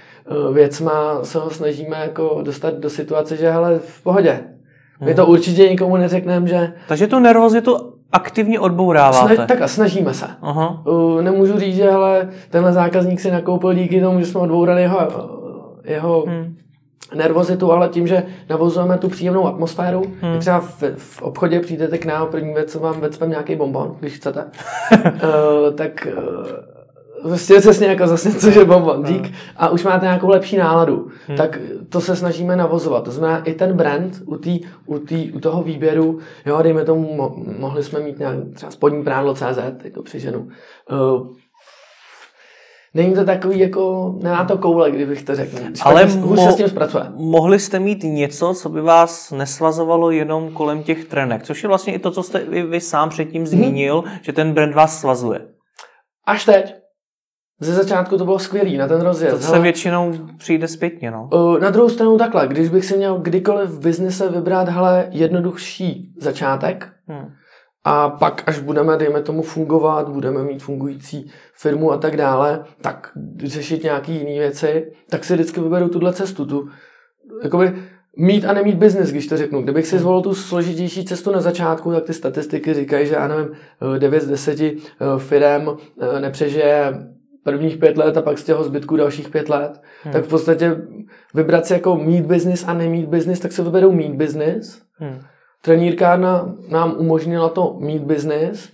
[0.54, 4.44] věcma, se ho snažíme jako dostat do situace, že hele, v pohodě,
[5.06, 6.74] my to určitě nikomu neřekneme, že...
[6.88, 9.36] Takže tu nervozitu aktivně odbouráváte.
[9.36, 10.26] Sna- tak a snažíme se.
[10.42, 10.82] Aha.
[10.86, 15.00] Uh, nemůžu říct, že ale tenhle zákazník si nakoupil díky tomu, že jsme odbourali jeho,
[15.84, 16.56] jeho hmm.
[17.16, 20.04] nervozitu, ale tím, že navozujeme tu příjemnou atmosféru.
[20.22, 20.40] Hmm.
[20.40, 24.14] Třeba v, v obchodě přijdete k nám, první věc, co vám vecpem nějaký bonbon, když
[24.14, 24.46] chcete.
[25.06, 26.75] uh, tak uh,
[27.24, 29.34] Prostě přesně jako zase něco, že bombondík hmm.
[29.58, 31.38] a už máte nějakou lepší náladu, hmm.
[31.38, 31.60] tak
[31.90, 33.04] to se snažíme navozovat.
[33.04, 37.16] To znamená i ten brand u, tý, u, tý, u toho výběru, jo, dejme tomu,
[37.16, 40.48] mo, mohli jsme mít nějak třeba spodní prádlo CZ, teď to přiženu.
[40.92, 41.28] Uh,
[42.96, 45.58] Není to takový jako, nemá to koule, kdybych to řekl.
[45.82, 47.04] Ale mo- se s tím zpracuje.
[47.16, 51.94] mohli jste mít něco, co by vás nesvazovalo jenom kolem těch trenek, což je vlastně
[51.94, 53.48] i to, co jste vy, vy sám předtím mhm.
[53.48, 54.18] zmínil, hmm.
[54.22, 55.40] že ten brand vás svazuje.
[56.26, 56.85] Až teď.
[57.60, 59.38] Ze začátku to bylo skvělý na ten rozjezd.
[59.38, 61.30] To se většinou přijde zpětně, no.
[61.62, 66.90] Na druhou stranu takhle, když bych si měl kdykoliv v biznise vybrat, hele, jednodušší začátek,
[67.08, 67.28] hmm.
[67.84, 73.12] a pak, až budeme, dejme tomu, fungovat, budeme mít fungující firmu a tak dále, tak
[73.44, 76.70] řešit nějaké jiné věci, tak si vždycky vyberu tuhle cestu, tu,
[77.44, 77.74] jakoby,
[78.18, 79.62] mít a nemít biznis, když to řeknu.
[79.62, 83.48] Kdybych si zvolil tu složitější cestu na začátku, tak ty statistiky říkají, že já nevím,
[83.98, 84.74] 9 z 10 eh,
[85.18, 86.94] firm eh, nepřežije
[87.46, 90.14] prvních pět let a pak z těho zbytku dalších pět let, hmm.
[90.14, 90.78] tak v podstatě
[91.34, 94.82] vybrat si jako mít business a nemít business, tak se vyberou mít business.
[94.94, 95.22] Hmm.
[95.62, 98.70] Trenírkárna nám umožnila to mít business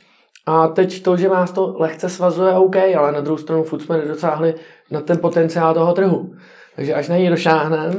[0.45, 3.97] a teď to, že vás to lehce svazuje, OK, ale na druhou stranu furt jsme
[3.97, 4.55] nedosáhli
[4.91, 6.33] na ten potenciál toho trhu.
[6.75, 7.95] Takže až na ní došáhneme,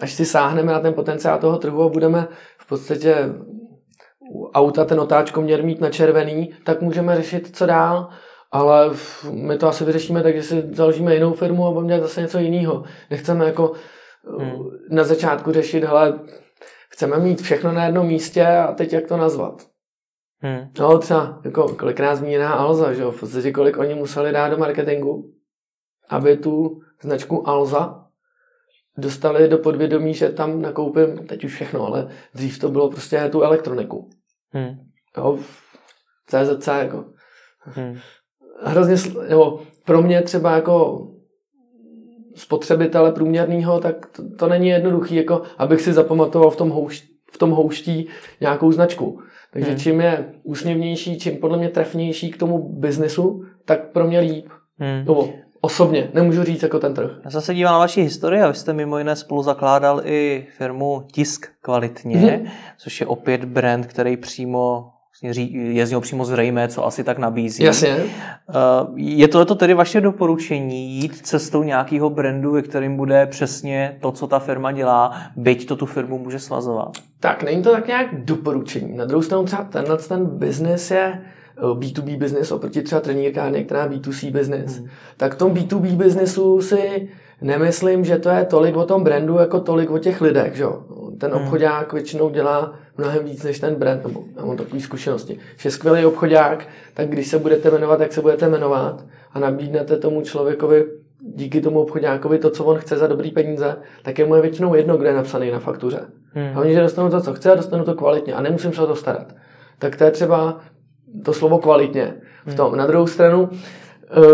[0.00, 2.28] až si sáhneme na ten potenciál toho trhu a budeme
[2.58, 3.14] v podstatě
[4.54, 8.08] auta ten otáčkoměr mít na červený, tak můžeme řešit, co dál
[8.52, 8.90] ale
[9.30, 12.38] my to asi vyřešíme tak, že si založíme jinou firmu a budeme dělat zase něco
[12.38, 12.84] jiného.
[13.10, 13.72] Nechceme jako
[14.38, 14.70] hmm.
[14.90, 16.20] na začátku řešit, hele,
[16.88, 19.66] chceme mít všechno na jednom místě a teď jak to nazvat.
[20.38, 20.72] Hmm.
[20.78, 24.58] No třeba, jako kolikrát zmíněná Alza, že jo, v podstatě kolik oni museli dát do
[24.58, 25.32] marketingu,
[26.08, 28.06] aby tu značku Alza
[28.98, 33.42] dostali do podvědomí, že tam nakoupím, teď už všechno, ale dřív to bylo prostě tu
[33.42, 34.10] elektroniku.
[34.52, 34.76] Hmm.
[35.16, 35.38] Jo,
[36.26, 37.04] CZC jako.
[37.60, 37.98] Hmm
[38.62, 38.96] hrozně,
[39.28, 41.06] nebo pro mě třeba jako
[42.34, 47.38] spotřebitele průměrného, tak to, to není jednoduchý, jako abych si zapamatoval v tom, houšť, v
[47.38, 48.08] tom houští
[48.40, 49.20] nějakou značku.
[49.52, 49.78] Takže hmm.
[49.78, 54.48] čím je úsměvnější, čím podle mě trefnější k tomu biznesu, tak pro mě líp.
[54.78, 54.98] Hmm.
[54.98, 55.28] Nebo
[55.60, 57.10] osobně, nemůžu říct jako ten trh.
[57.24, 60.46] Já jsem se díval na vaši historii a vy jste mimo jiné spolu zakládal i
[60.58, 62.46] firmu Tisk kvalitně, hmm.
[62.78, 64.90] což je opět brand, který přímo
[65.22, 67.62] Vlastně jezdil přímo zřejmé, co asi tak nabízí.
[67.62, 67.96] Jasně.
[67.98, 68.54] Eh,
[68.96, 74.12] je to, to tedy vaše doporučení jít cestou nějakého brandu, ve kterým bude přesně to,
[74.12, 76.90] co ta firma dělá, byť to tu firmu může svazovat?
[77.20, 78.96] Tak, není to tak nějak doporučení.
[78.96, 81.20] Na druhou stranu třeba tenhle ten business je
[81.74, 84.78] B2B eh, business oproti třeba trenírkárně, která B2C business.
[84.78, 84.88] Hmm.
[85.16, 87.08] Tak v tom B2B businessu si
[87.42, 90.56] nemyslím, že to je tolik o tom brandu, jako tolik o těch lidech.
[90.56, 90.64] Že?
[91.18, 91.42] Ten hmm.
[91.42, 95.38] obchodák většinou dělá mnohem víc než ten brand, nebo já mám takové zkušenosti.
[95.56, 100.22] Že skvělý obchodák, tak když se budete jmenovat, jak se budete jmenovat a nabídnete tomu
[100.22, 100.86] člověkovi
[101.20, 104.74] díky tomu obchodňákovi to, co on chce za dobrý peníze, tak je mu je většinou
[104.74, 106.00] jedno, kde je napsaný na faktuře.
[106.32, 106.52] Hmm.
[106.52, 108.96] Hlavně, že dostanu to, co chce a dostanu to kvalitně a nemusím se o to
[108.96, 109.34] starat.
[109.78, 110.58] Tak to je třeba
[111.24, 112.14] to slovo kvalitně
[112.46, 112.68] v tom.
[112.68, 112.78] Hmm.
[112.78, 113.48] Na druhou stranu,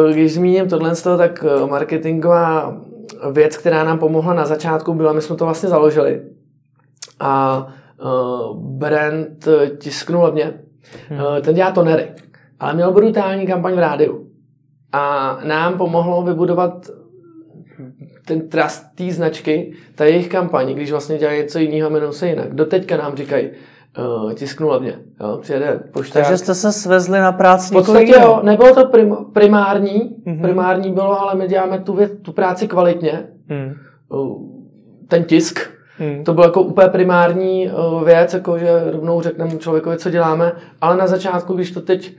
[0.09, 2.81] eh, když zmíním tohle, tak eh, marketingová
[3.33, 6.23] věc, která nám pomohla na začátku, byla, my jsme to vlastně založili.
[7.21, 7.67] A
[8.55, 10.55] brand tisknul hlavně.
[11.09, 11.21] Hmm.
[11.21, 12.09] Uh, ten dělá tonery,
[12.61, 14.27] ale měl brutální kampaň v rádiu.
[14.93, 16.87] A nám pomohlo vybudovat
[18.27, 22.55] ten trust té značky, ta jejich kampaň, když vlastně dělají něco jiného, jmenují se jinak.
[22.55, 23.51] Doteďka nám říkají,
[23.99, 24.99] uh, tisknu hlavně.
[25.21, 26.23] Jo, přijede pošťák.
[26.23, 30.43] Takže jste se svezli na práci V podstatě jo, nebylo to prim, primární, mm-hmm.
[30.43, 33.27] primární bylo, ale my děláme tu, věc, tu práci kvalitně.
[33.49, 33.75] Mm.
[34.09, 34.43] Uh,
[35.09, 36.25] ten tisk, Hmm.
[36.25, 40.97] To bylo jako úplně primární uh, věc, jako že rovnou řekneme člověkovi, co děláme, ale
[40.97, 42.17] na začátku, když to teď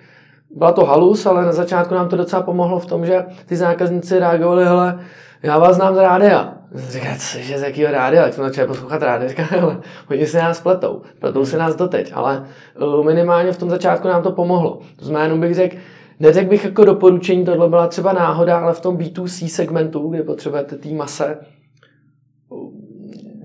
[0.55, 4.19] byla to halus, ale na začátku nám to docela pomohlo v tom, že ty zákazníci
[4.19, 4.99] reagovali, hele,
[5.43, 6.53] já vás znám z rádia.
[6.75, 8.23] Říká, cože z jakého rádia?
[8.23, 9.30] Tak jsem začal poslouchat rádia.
[9.30, 9.78] Říká, hele,
[10.09, 11.01] oni se nás pletou.
[11.19, 12.45] Pletou se nás doteď, ale
[12.82, 14.80] uh, minimálně v tom začátku nám to pomohlo.
[14.95, 15.75] To znamená, jenom bych řekl,
[16.19, 20.75] Neřekl bych jako doporučení, tohle byla třeba náhoda, ale v tom B2C segmentu, kde potřebujete
[20.75, 21.38] té mase,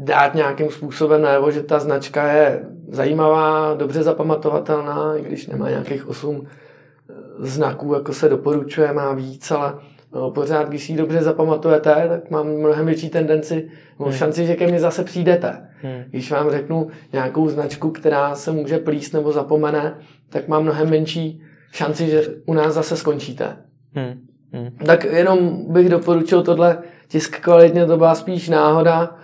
[0.04, 6.08] dát nějakým způsobem najevo, že ta značka je zajímavá, dobře zapamatovatelná, i když nemá nějakých
[6.08, 9.74] 8 eh, znaků, jako se doporučuje, má víc, ale
[10.14, 14.18] no, pořád, když si ji dobře zapamatujete, tak mám mnohem větší tendenci, nebo hmm.
[14.18, 15.68] šanci, že ke mně zase přijdete.
[15.82, 16.04] Hmm.
[16.10, 19.94] Když vám řeknu nějakou značku, která se může plíst nebo zapomene,
[20.28, 21.42] tak mám mnohem menší
[21.72, 23.56] šanci, že u nás zase skončíte.
[23.94, 24.20] Hmm.
[24.52, 24.70] Hmm.
[24.86, 26.78] Tak jenom bych doporučil tohle
[27.08, 29.16] tisk kvalitně, to byla spíš náhoda,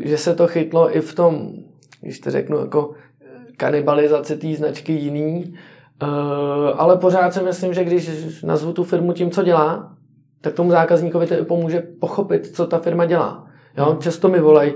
[0.00, 1.52] že se to chytlo i v tom,
[2.00, 2.92] když to řeknu, jako
[3.56, 5.54] kanibalizaci té značky jiný
[6.02, 6.08] Uh,
[6.76, 9.96] ale pořád si myslím, že když nazvu tu firmu tím, co dělá,
[10.40, 13.46] tak tomu zákazníkovi to pomůže pochopit, co ta firma dělá.
[13.78, 13.84] Jo?
[13.84, 13.98] Hmm.
[13.98, 14.74] Často mi volají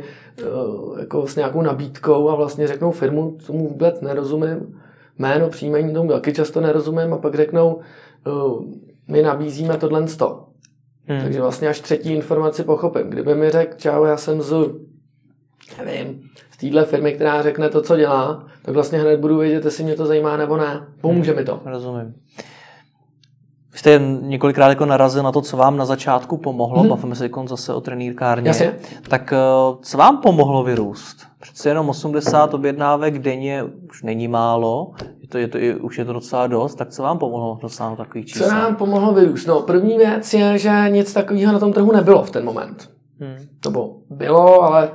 [0.99, 4.81] jako s nějakou nabídkou a vlastně řeknou firmu, tomu vůbec nerozumím,
[5.19, 7.81] jméno, příjmení, tomu taky často nerozumím a pak řeknou,
[9.09, 10.47] my nabízíme tohle sto.
[11.09, 11.23] Hmm.
[11.23, 13.11] Takže vlastně až třetí informaci pochopím.
[13.11, 14.55] Kdyby mi řekl, čau, já jsem z,
[15.85, 19.85] nevím, z téhle firmy, která řekne to, co dělá, tak vlastně hned budu vědět, jestli
[19.85, 20.87] mě to zajímá nebo ne.
[21.01, 21.41] Pomůže hmm.
[21.41, 21.61] mi to.
[21.65, 22.15] Rozumím.
[23.73, 26.89] Vy jste několikrát jako narazil na to, co vám na začátku pomohlo, hmm.
[26.89, 28.49] bavíme se zase o trenýrkárně.
[28.49, 28.77] Jasně.
[29.09, 29.37] Tak eh,
[29.83, 31.27] co vám pomohlo vyrůst?
[31.41, 34.93] Přece jenom 80 objednávek denně už není málo,
[35.39, 38.25] je to, je to, už je to docela dost, tak co vám pomohlo dosáhnout takový
[38.25, 38.49] čísel?
[38.49, 39.47] Co nám pomohlo vyrůst?
[39.47, 42.91] No, první věc je, že nic takového na tom trhu nebylo v ten moment.
[43.21, 43.37] Hmm.
[43.61, 44.91] To bylo, ale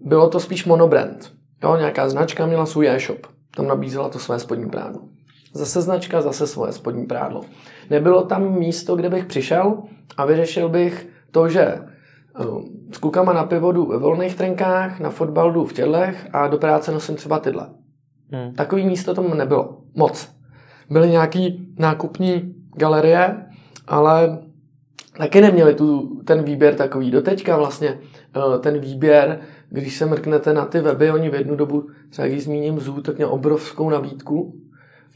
[0.00, 1.32] bylo to spíš monobrand.
[1.62, 3.26] Jo, nějaká značka měla svůj e-shop.
[3.56, 5.00] Tam nabízela to své spodní prádlo.
[5.52, 7.40] Zase značka, zase svoje spodní prádlo.
[7.90, 9.82] Nebylo tam místo, kde bych přišel
[10.16, 11.82] a vyřešil bych to, že eh,
[12.92, 16.58] s klukama na pivo jdu ve volných trenkách, na fotbal jdu v tědlech a do
[16.58, 17.66] práce nosím třeba tyhle.
[18.32, 18.54] Hmm.
[18.54, 19.78] Takový místo tam nebylo.
[19.94, 20.28] Moc.
[20.90, 23.46] Byly nějaký nákupní galerie,
[23.86, 24.38] ale
[25.18, 27.10] taky neměli tu, ten výběr takový.
[27.10, 27.98] Doteďka vlastně
[28.36, 32.44] eh, ten výběr, když se mrknete na ty weby, oni v jednu dobu, třeba když
[32.44, 34.60] zmíním Zů, tak měl obrovskou nabídku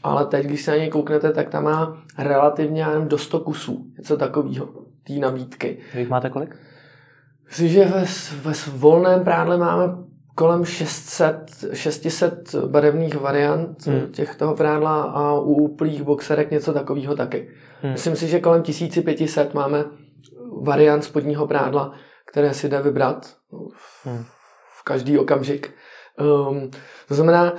[0.03, 3.85] ale teď, když se na něj kouknete, tak tam má relativně jenom do 100 kusů,
[3.97, 4.69] něco takového,
[5.03, 5.77] té nabídky.
[5.93, 6.55] Vy máte kolik?
[7.47, 8.05] Myslím, že ve,
[8.41, 9.83] ve volném prádle máme
[10.39, 14.11] kolem 600, 600 barevných variant hmm.
[14.11, 17.49] těch toho prádla a u úplných boxerek něco takového taky.
[17.81, 17.91] Hmm.
[17.91, 19.85] Myslím si, že kolem 1500 máme
[20.61, 21.93] variant spodního prádla,
[22.25, 23.27] které si jde vybrat
[23.73, 24.23] v, hmm.
[24.79, 25.73] v každý okamžik.
[26.49, 26.71] Um,
[27.07, 27.53] to znamená,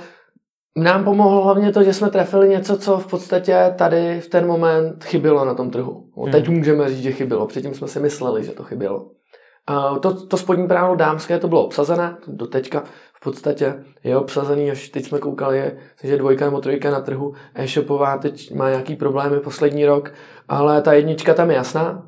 [0.75, 5.03] nám pomohlo hlavně to, že jsme trefili něco, co v podstatě tady v ten moment
[5.03, 6.09] chybělo na tom trhu.
[6.17, 6.31] Hmm.
[6.31, 9.20] Teď můžeme říct, že chybělo, předtím jsme si mysleli, že to chybělo.
[9.67, 12.83] A to, to spodní právo dámské to bylo obsazené, do teďka
[13.15, 18.17] v podstatě je obsazený, až teď jsme koukali, že dvojka nebo trojka na trhu, e-shopová
[18.17, 20.13] teď má nějaký problémy poslední rok,
[20.47, 22.07] ale ta jednička tam je jasná,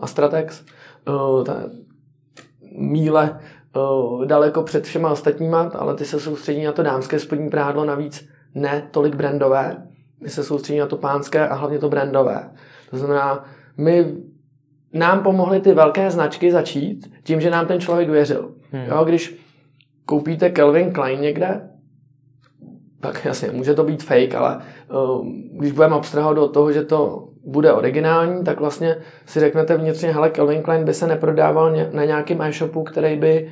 [0.00, 0.64] Astratex,
[1.44, 1.62] ta
[2.78, 3.40] míle
[3.76, 8.28] uh, daleko před všema ostatníma, ale ty se soustředí na to dámské spodní prádlo, navíc
[8.54, 9.86] ne tolik brandové.
[10.22, 12.50] My se soustředí na to pánské a hlavně to brandové.
[12.90, 13.44] To znamená,
[13.76, 14.16] my
[14.92, 18.50] nám pomohly ty velké značky začít tím, že nám ten člověk věřil.
[18.72, 18.84] Hmm.
[18.88, 19.40] Jo, když
[20.04, 21.60] koupíte Calvin Klein někde,
[23.00, 24.60] tak jasně, může to být fake, ale
[24.92, 30.12] uh, když budeme abstrahovat do toho, že to bude originální, tak vlastně si řeknete vnitřně,
[30.12, 33.50] hele, Calvin Klein by se neprodával na nějakém e-shopu, který by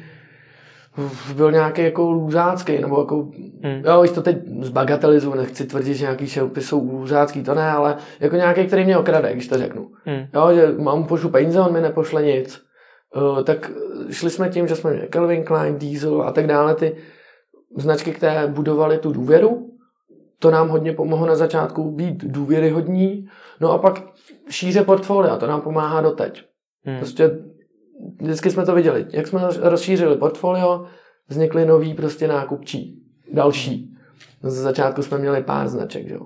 [1.37, 3.29] byl nějaký jako lůzácký, nebo jako,
[3.63, 3.83] hmm.
[3.85, 8.37] jo, to teď zbagatelizuju, nechci tvrdit, že nějaký shopy jsou lůzácký, to ne, ale jako
[8.37, 9.91] nějaký, který mě okrade, když to řeknu.
[10.05, 10.27] Hmm.
[10.35, 12.63] Jo, že mám pošlu peníze, on mi nepošle nic.
[13.17, 13.71] Uh, tak
[14.11, 16.97] šli jsme tím, že jsme měli Calvin Klein, Diesel a tak dále, ty
[17.77, 19.71] značky, které budovaly tu důvěru,
[20.39, 23.29] to nám hodně pomohlo na začátku být důvěryhodní,
[23.61, 24.03] no a pak
[24.51, 26.45] šíře portfolia, to nám pomáhá doteď.
[26.85, 26.99] Hmm.
[26.99, 27.31] Prostě
[28.21, 29.07] vždycky jsme to viděli.
[29.11, 30.85] Jak jsme rozšířili portfolio,
[31.29, 33.95] vznikly nový prostě nákupčí, další.
[34.43, 36.21] Z začátku jsme měli pár značek, jo.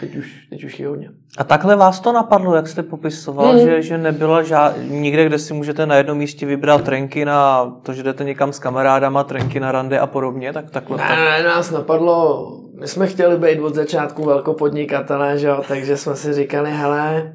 [0.00, 1.10] Teď už, teď už je hodně.
[1.38, 3.58] A takhle vás to napadlo, jak jste popisoval, mm.
[3.58, 4.74] že, že nebyla žád...
[4.88, 8.58] nikde, kde si můžete na jednom místě vybrat trenky na to, že jdete někam s
[8.58, 10.96] kamarádama, trenky na rande a podobně, tak takhle.
[10.96, 11.18] Ne, tak...
[11.18, 12.46] ne, nás napadlo,
[12.80, 17.32] my jsme chtěli být od začátku velkopodnikatelé, že jo, takže jsme si říkali, hele,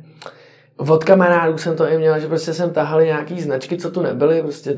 [0.78, 4.42] od kamarádů jsem to i měl, že prostě jsem tahali nějaký značky, co tu nebyly,
[4.42, 4.78] prostě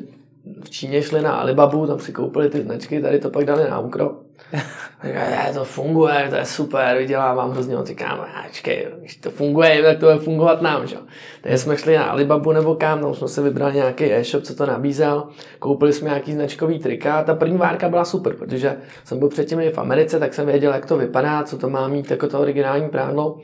[0.63, 3.79] v Číně šli na Alibabu, tam si koupili ty značky, tady to pak dali na
[3.79, 4.11] Ukro.
[5.03, 9.99] je, to funguje, to je super, vydělávám hrozně, on říkám, ačkej, když to funguje, tak
[9.99, 10.95] to bude fungovat nám, že?
[11.41, 14.65] Takže jsme šli na Alibabu nebo kam, tam jsme si vybrali nějaký e-shop, co to
[14.65, 15.27] nabízel,
[15.59, 19.69] koupili jsme nějaký značkový trika ta první várka byla super, protože jsem byl předtím i
[19.69, 22.89] v Americe, tak jsem věděl, jak to vypadá, co to má mít jako to originální
[22.89, 23.39] prádlo.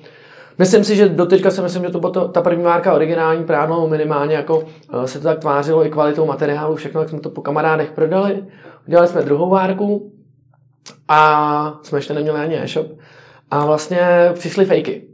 [0.59, 3.87] Myslím si, že doteďka si myslím, že to byla to, ta první várka originální prádlo,
[3.87, 7.41] minimálně jako uh, se to tak tvářilo i kvalitou materiálu, všechno, jak jsme to po
[7.41, 8.43] kamarádech prodali.
[8.87, 10.13] Udělali jsme druhou várku
[11.07, 12.87] a jsme ještě neměli ani e-shop.
[13.51, 13.99] A vlastně
[14.33, 15.07] přišly fejky.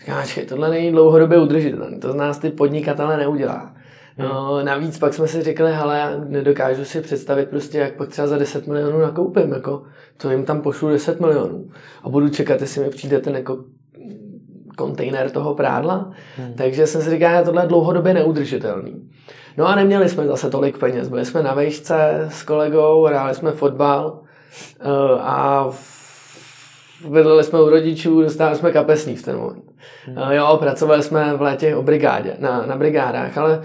[0.00, 3.74] Říkám, tohle není dlouhodobě udržitelné, to z nás ty podnikatele neudělá.
[4.18, 8.38] No, navíc pak jsme si řekli, hele, nedokážu si představit prostě, jak pak třeba za
[8.38, 9.82] 10 milionů nakoupím, jako,
[10.16, 11.68] to jim tam pošlu 10 milionů
[12.02, 13.58] a budu čekat, jestli mi přijde ten jako
[14.80, 16.10] kontejner toho prádla.
[16.36, 16.54] Hmm.
[16.56, 19.10] Takže jsem si říkal, že tohle je dlouhodobě neudržitelný.
[19.56, 21.08] No a neměli jsme zase tolik peněz.
[21.08, 24.20] Byli jsme na vejšce s kolegou, hráli jsme fotbal
[24.80, 25.68] eh, a
[27.08, 29.64] bydleli jsme u rodičů, dostávali jsme kapesní v ten moment.
[30.06, 30.32] Hmm.
[30.32, 33.62] Jo, pracovali jsme v létě o brigádě, na, na brigádách, ale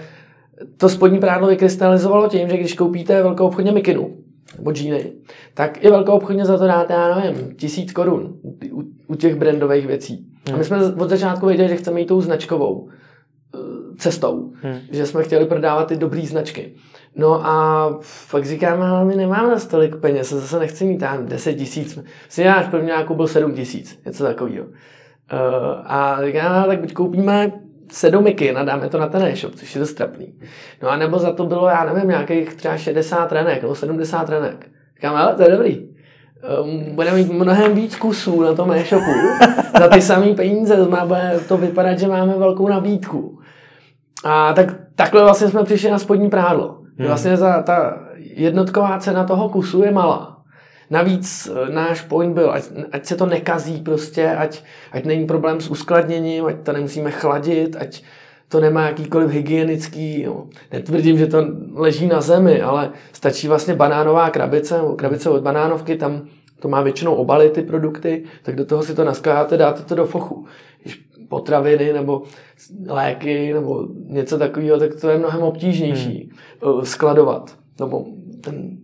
[0.78, 4.25] to spodní prádlo vykrystalizovalo tím, že když koupíte velkou obchodně mikinu,
[4.58, 5.12] nebo džíny,
[5.54, 8.38] tak i velkou obchodně za to dáte, já nevím, tisíc korun
[8.72, 10.28] u, u těch brandových věcí.
[10.48, 10.56] Hmm.
[10.56, 13.58] A my jsme od začátku věděli, že chceme jít tou značkovou eh,
[13.98, 14.80] cestou, hmm.
[14.92, 16.76] že jsme chtěli prodávat ty dobré značky.
[17.16, 17.90] No a
[18.32, 22.00] pak říkám, ale my nemáme za tolik peněz, zase nechci mít tam 10 tisíc.
[22.30, 24.66] Si náš první nějakou byl 7 tisíc, něco takového.
[24.66, 24.72] Uh,
[25.84, 27.52] a říkám, tak buď koupíme
[27.92, 30.34] sedm mikin a dáme to na ten e-shop, což je dost trapný.
[30.84, 34.68] No a nebo za to bylo, já nevím, nějakých třeba 60 renek nebo 70 renek.
[34.96, 35.88] Říkám, ale to je dobrý.
[36.64, 39.12] Um, budeme mít mnohem víc kusů na tom e-shopu
[39.80, 40.76] za ty samé peníze.
[41.06, 43.40] Bude to vypadat, že máme velkou nabídku.
[44.24, 46.78] A tak takhle vlastně jsme přišli na spodní prádlo.
[46.98, 47.08] Hmm.
[47.08, 50.35] Vlastně za, ta jednotková cena toho kusu je malá.
[50.90, 55.62] Navíc eh, náš point byl, ať, ať se to nekazí prostě, ať, ať není problém
[55.62, 58.04] s uskladněním, ať to nemusíme chladit, ať
[58.48, 60.46] to nemá jakýkoliv hygienický, jo.
[60.72, 66.28] netvrdím, že to leží na zemi, ale stačí vlastně banánová krabice, krabice od banánovky, tam
[66.60, 70.06] to má většinou obaly ty produkty, tak do toho si to naskáte, dáte to do
[70.06, 70.46] fochu.
[70.82, 72.24] Když potraviny nebo
[72.88, 76.32] léky nebo něco takového, tak to je mnohem obtížnější
[76.64, 76.86] hmm.
[76.86, 77.58] skladovat.
[77.80, 78.06] Nebo
[78.42, 78.78] ten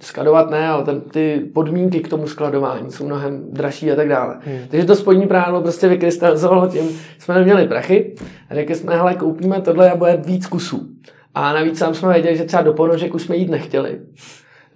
[0.00, 4.38] skladovat ne, ale ten, ty podmínky k tomu skladování jsou mnohem dražší a tak dále.
[4.44, 4.58] Hmm.
[4.68, 8.14] Takže to spodní prádlo prostě vykrystalizovalo tím, jsme neměli prachy
[8.50, 10.88] a řekli jsme, hele, koupíme tohle a bude víc kusů.
[11.34, 14.00] A navíc sám jsme věděli, že třeba do ponožek už jsme jít nechtěli.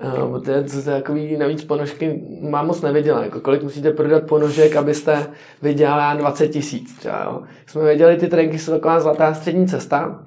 [0.05, 5.27] Uh, to je, takový, navíc ponožky mám moc nevěděla, jako kolik musíte prodat ponožek, abyste
[5.63, 6.99] vydělali 20 tisíc.
[6.99, 10.25] Třeba, Jsme věděli, ty trenky jsou taková zlatá střední cesta,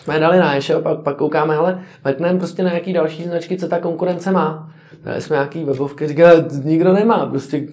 [0.00, 3.68] jsme dali na e-shop a pak koukáme, ale mrkneme prostě na nějaký další značky, co
[3.68, 4.72] ta konkurence má.
[5.04, 7.66] Dali jsme nějaký webovky, říkali, nikdo nemá, prostě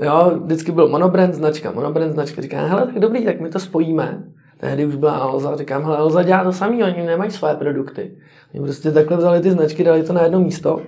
[0.00, 4.24] jo, vždycky byl monobrand značka, monobrand značka, říká, hele, tak dobrý, tak my to spojíme.
[4.60, 8.12] Tehdy už byla Alza, říkám, hele, Alza dělá to samý, oni nemají své produkty.
[8.54, 10.80] Oni prostě takhle vzali ty značky, dali to na jedno místo.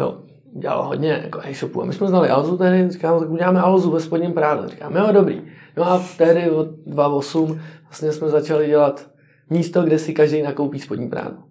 [0.00, 0.18] Jo,
[0.52, 1.82] dělalo hodně jako e-shopu.
[1.82, 4.68] A my jsme znali Alzu tehdy, říkám, tak uděláme Alzu ve spodním prádle.
[4.68, 5.42] Říkám, jo, dobrý.
[5.76, 9.06] No a tehdy od 2008 vlastně jsme začali dělat
[9.50, 11.42] místo, kde si každý nakoupí spodní prádlo.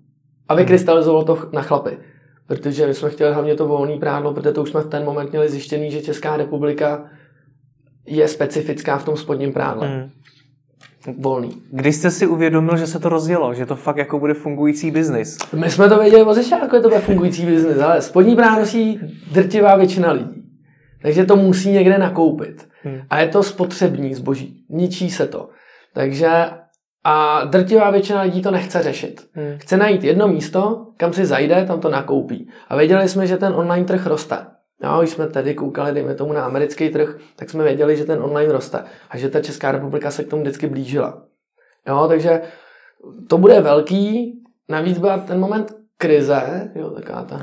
[0.47, 1.97] A vykrystalizovalo to na chlapy.
[2.47, 5.29] Protože my jsme chtěli hlavně to volné prádlo, protože to už jsme v ten moment
[5.29, 7.05] měli zjištěný, že Česká republika
[8.05, 9.87] je specifická v tom spodním prádle.
[9.87, 10.09] Hmm.
[11.17, 11.61] Volný.
[11.71, 15.37] Když jste si uvědomil, že se to rozjelo, že to fakt jako bude fungující biznis?
[15.53, 18.99] My jsme to věděli od začátku, že to bude fungující biznis, ale spodní prádlo si
[19.31, 20.43] drtivá většina lidí.
[21.01, 22.67] Takže to musí někde nakoupit.
[22.83, 23.01] Hmm.
[23.09, 24.65] A je to spotřební zboží.
[24.69, 25.49] Ničí se to.
[25.93, 26.29] Takže
[27.03, 29.29] a drtivá většina lidí to nechce řešit.
[29.33, 29.57] Hmm.
[29.57, 32.49] Chce najít jedno místo, kam si zajde, tam to nakoupí.
[32.69, 34.45] A věděli jsme, že ten online trh roste.
[34.83, 38.23] Jo, když jsme tedy koukali, dejme tomu na americký trh, tak jsme věděli, že ten
[38.23, 41.23] online roste a že ta Česká republika se k tomu vždycky blížila.
[41.87, 42.41] Jo, takže
[43.29, 44.33] to bude velký,
[44.69, 47.41] navíc byla ten moment krize, jo, taková ta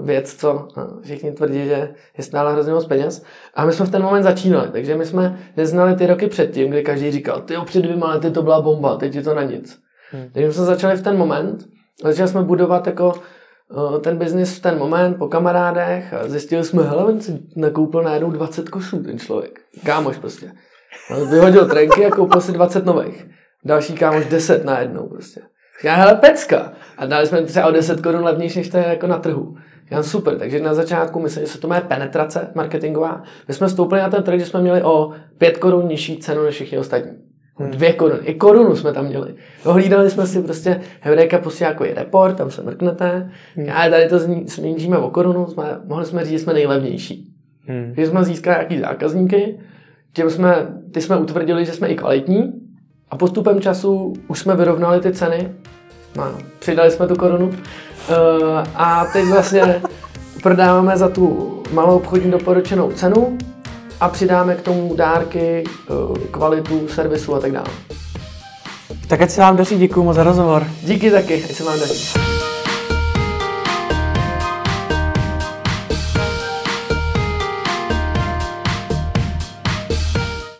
[0.00, 3.22] věc, co no, všichni tvrdí, že je stále hrozně moc peněz.
[3.54, 6.82] A my jsme v ten moment začínali, takže my jsme neznali ty roky předtím, kdy
[6.82, 9.78] každý říkal, ty před dvěma lety to byla bomba, teď je to na nic.
[10.10, 10.30] Hmm.
[10.32, 11.68] Takže my jsme začali v ten moment,
[12.02, 16.82] začali jsme budovat jako uh, ten biznis v ten moment po kamarádech a zjistili jsme,
[16.82, 19.60] hele, on si nakoupil najednou 20 kusů ten člověk.
[19.84, 20.52] Kámoš prostě.
[21.30, 23.26] Vyhodil trenky a koupil si 20 nových.
[23.64, 25.40] Další kámoš 10 najednou prostě.
[25.84, 26.72] Já hele pecka.
[26.98, 29.56] A dali jsme třeba o 10 korun levnější, než to je jako na trhu.
[29.90, 33.22] Já super, takže na začátku myslím, že se to má penetrace marketingová.
[33.48, 36.54] My jsme vstoupili na ten trh, že jsme měli o 5 korun nižší cenu než
[36.54, 37.12] všichni ostatní.
[37.58, 37.70] Hmm.
[37.70, 38.20] Dvě koruny.
[38.24, 39.34] I korunu jsme tam měli.
[39.64, 43.30] Ohlídali jsme si prostě Hebrejka posílá jako je report, tam se mrknete.
[43.56, 43.68] Hmm.
[43.70, 47.32] A tady to snížíme o korunu, jsme, mohli jsme říct, že jsme nejlevnější.
[47.66, 47.94] Hmm.
[47.96, 49.60] Že jsme získali nějaký zákazníky,
[50.12, 52.52] těm jsme, ty jsme utvrdili, že jsme i kvalitní
[53.10, 55.52] a postupem času už jsme vyrovnali ty ceny.
[56.16, 57.50] No, přidali jsme tu korunu
[58.74, 59.82] a teď vlastně
[60.42, 63.38] prodáváme za tu malou obchodní doporučenou cenu
[64.00, 67.68] a přidáme k tomu dárky, uh, kvalitu, servisu a tak dále.
[69.08, 70.66] Tak ať se vám daří, děkuji moc za rozhovor.
[70.82, 72.27] Díky taky, ať se vám daří.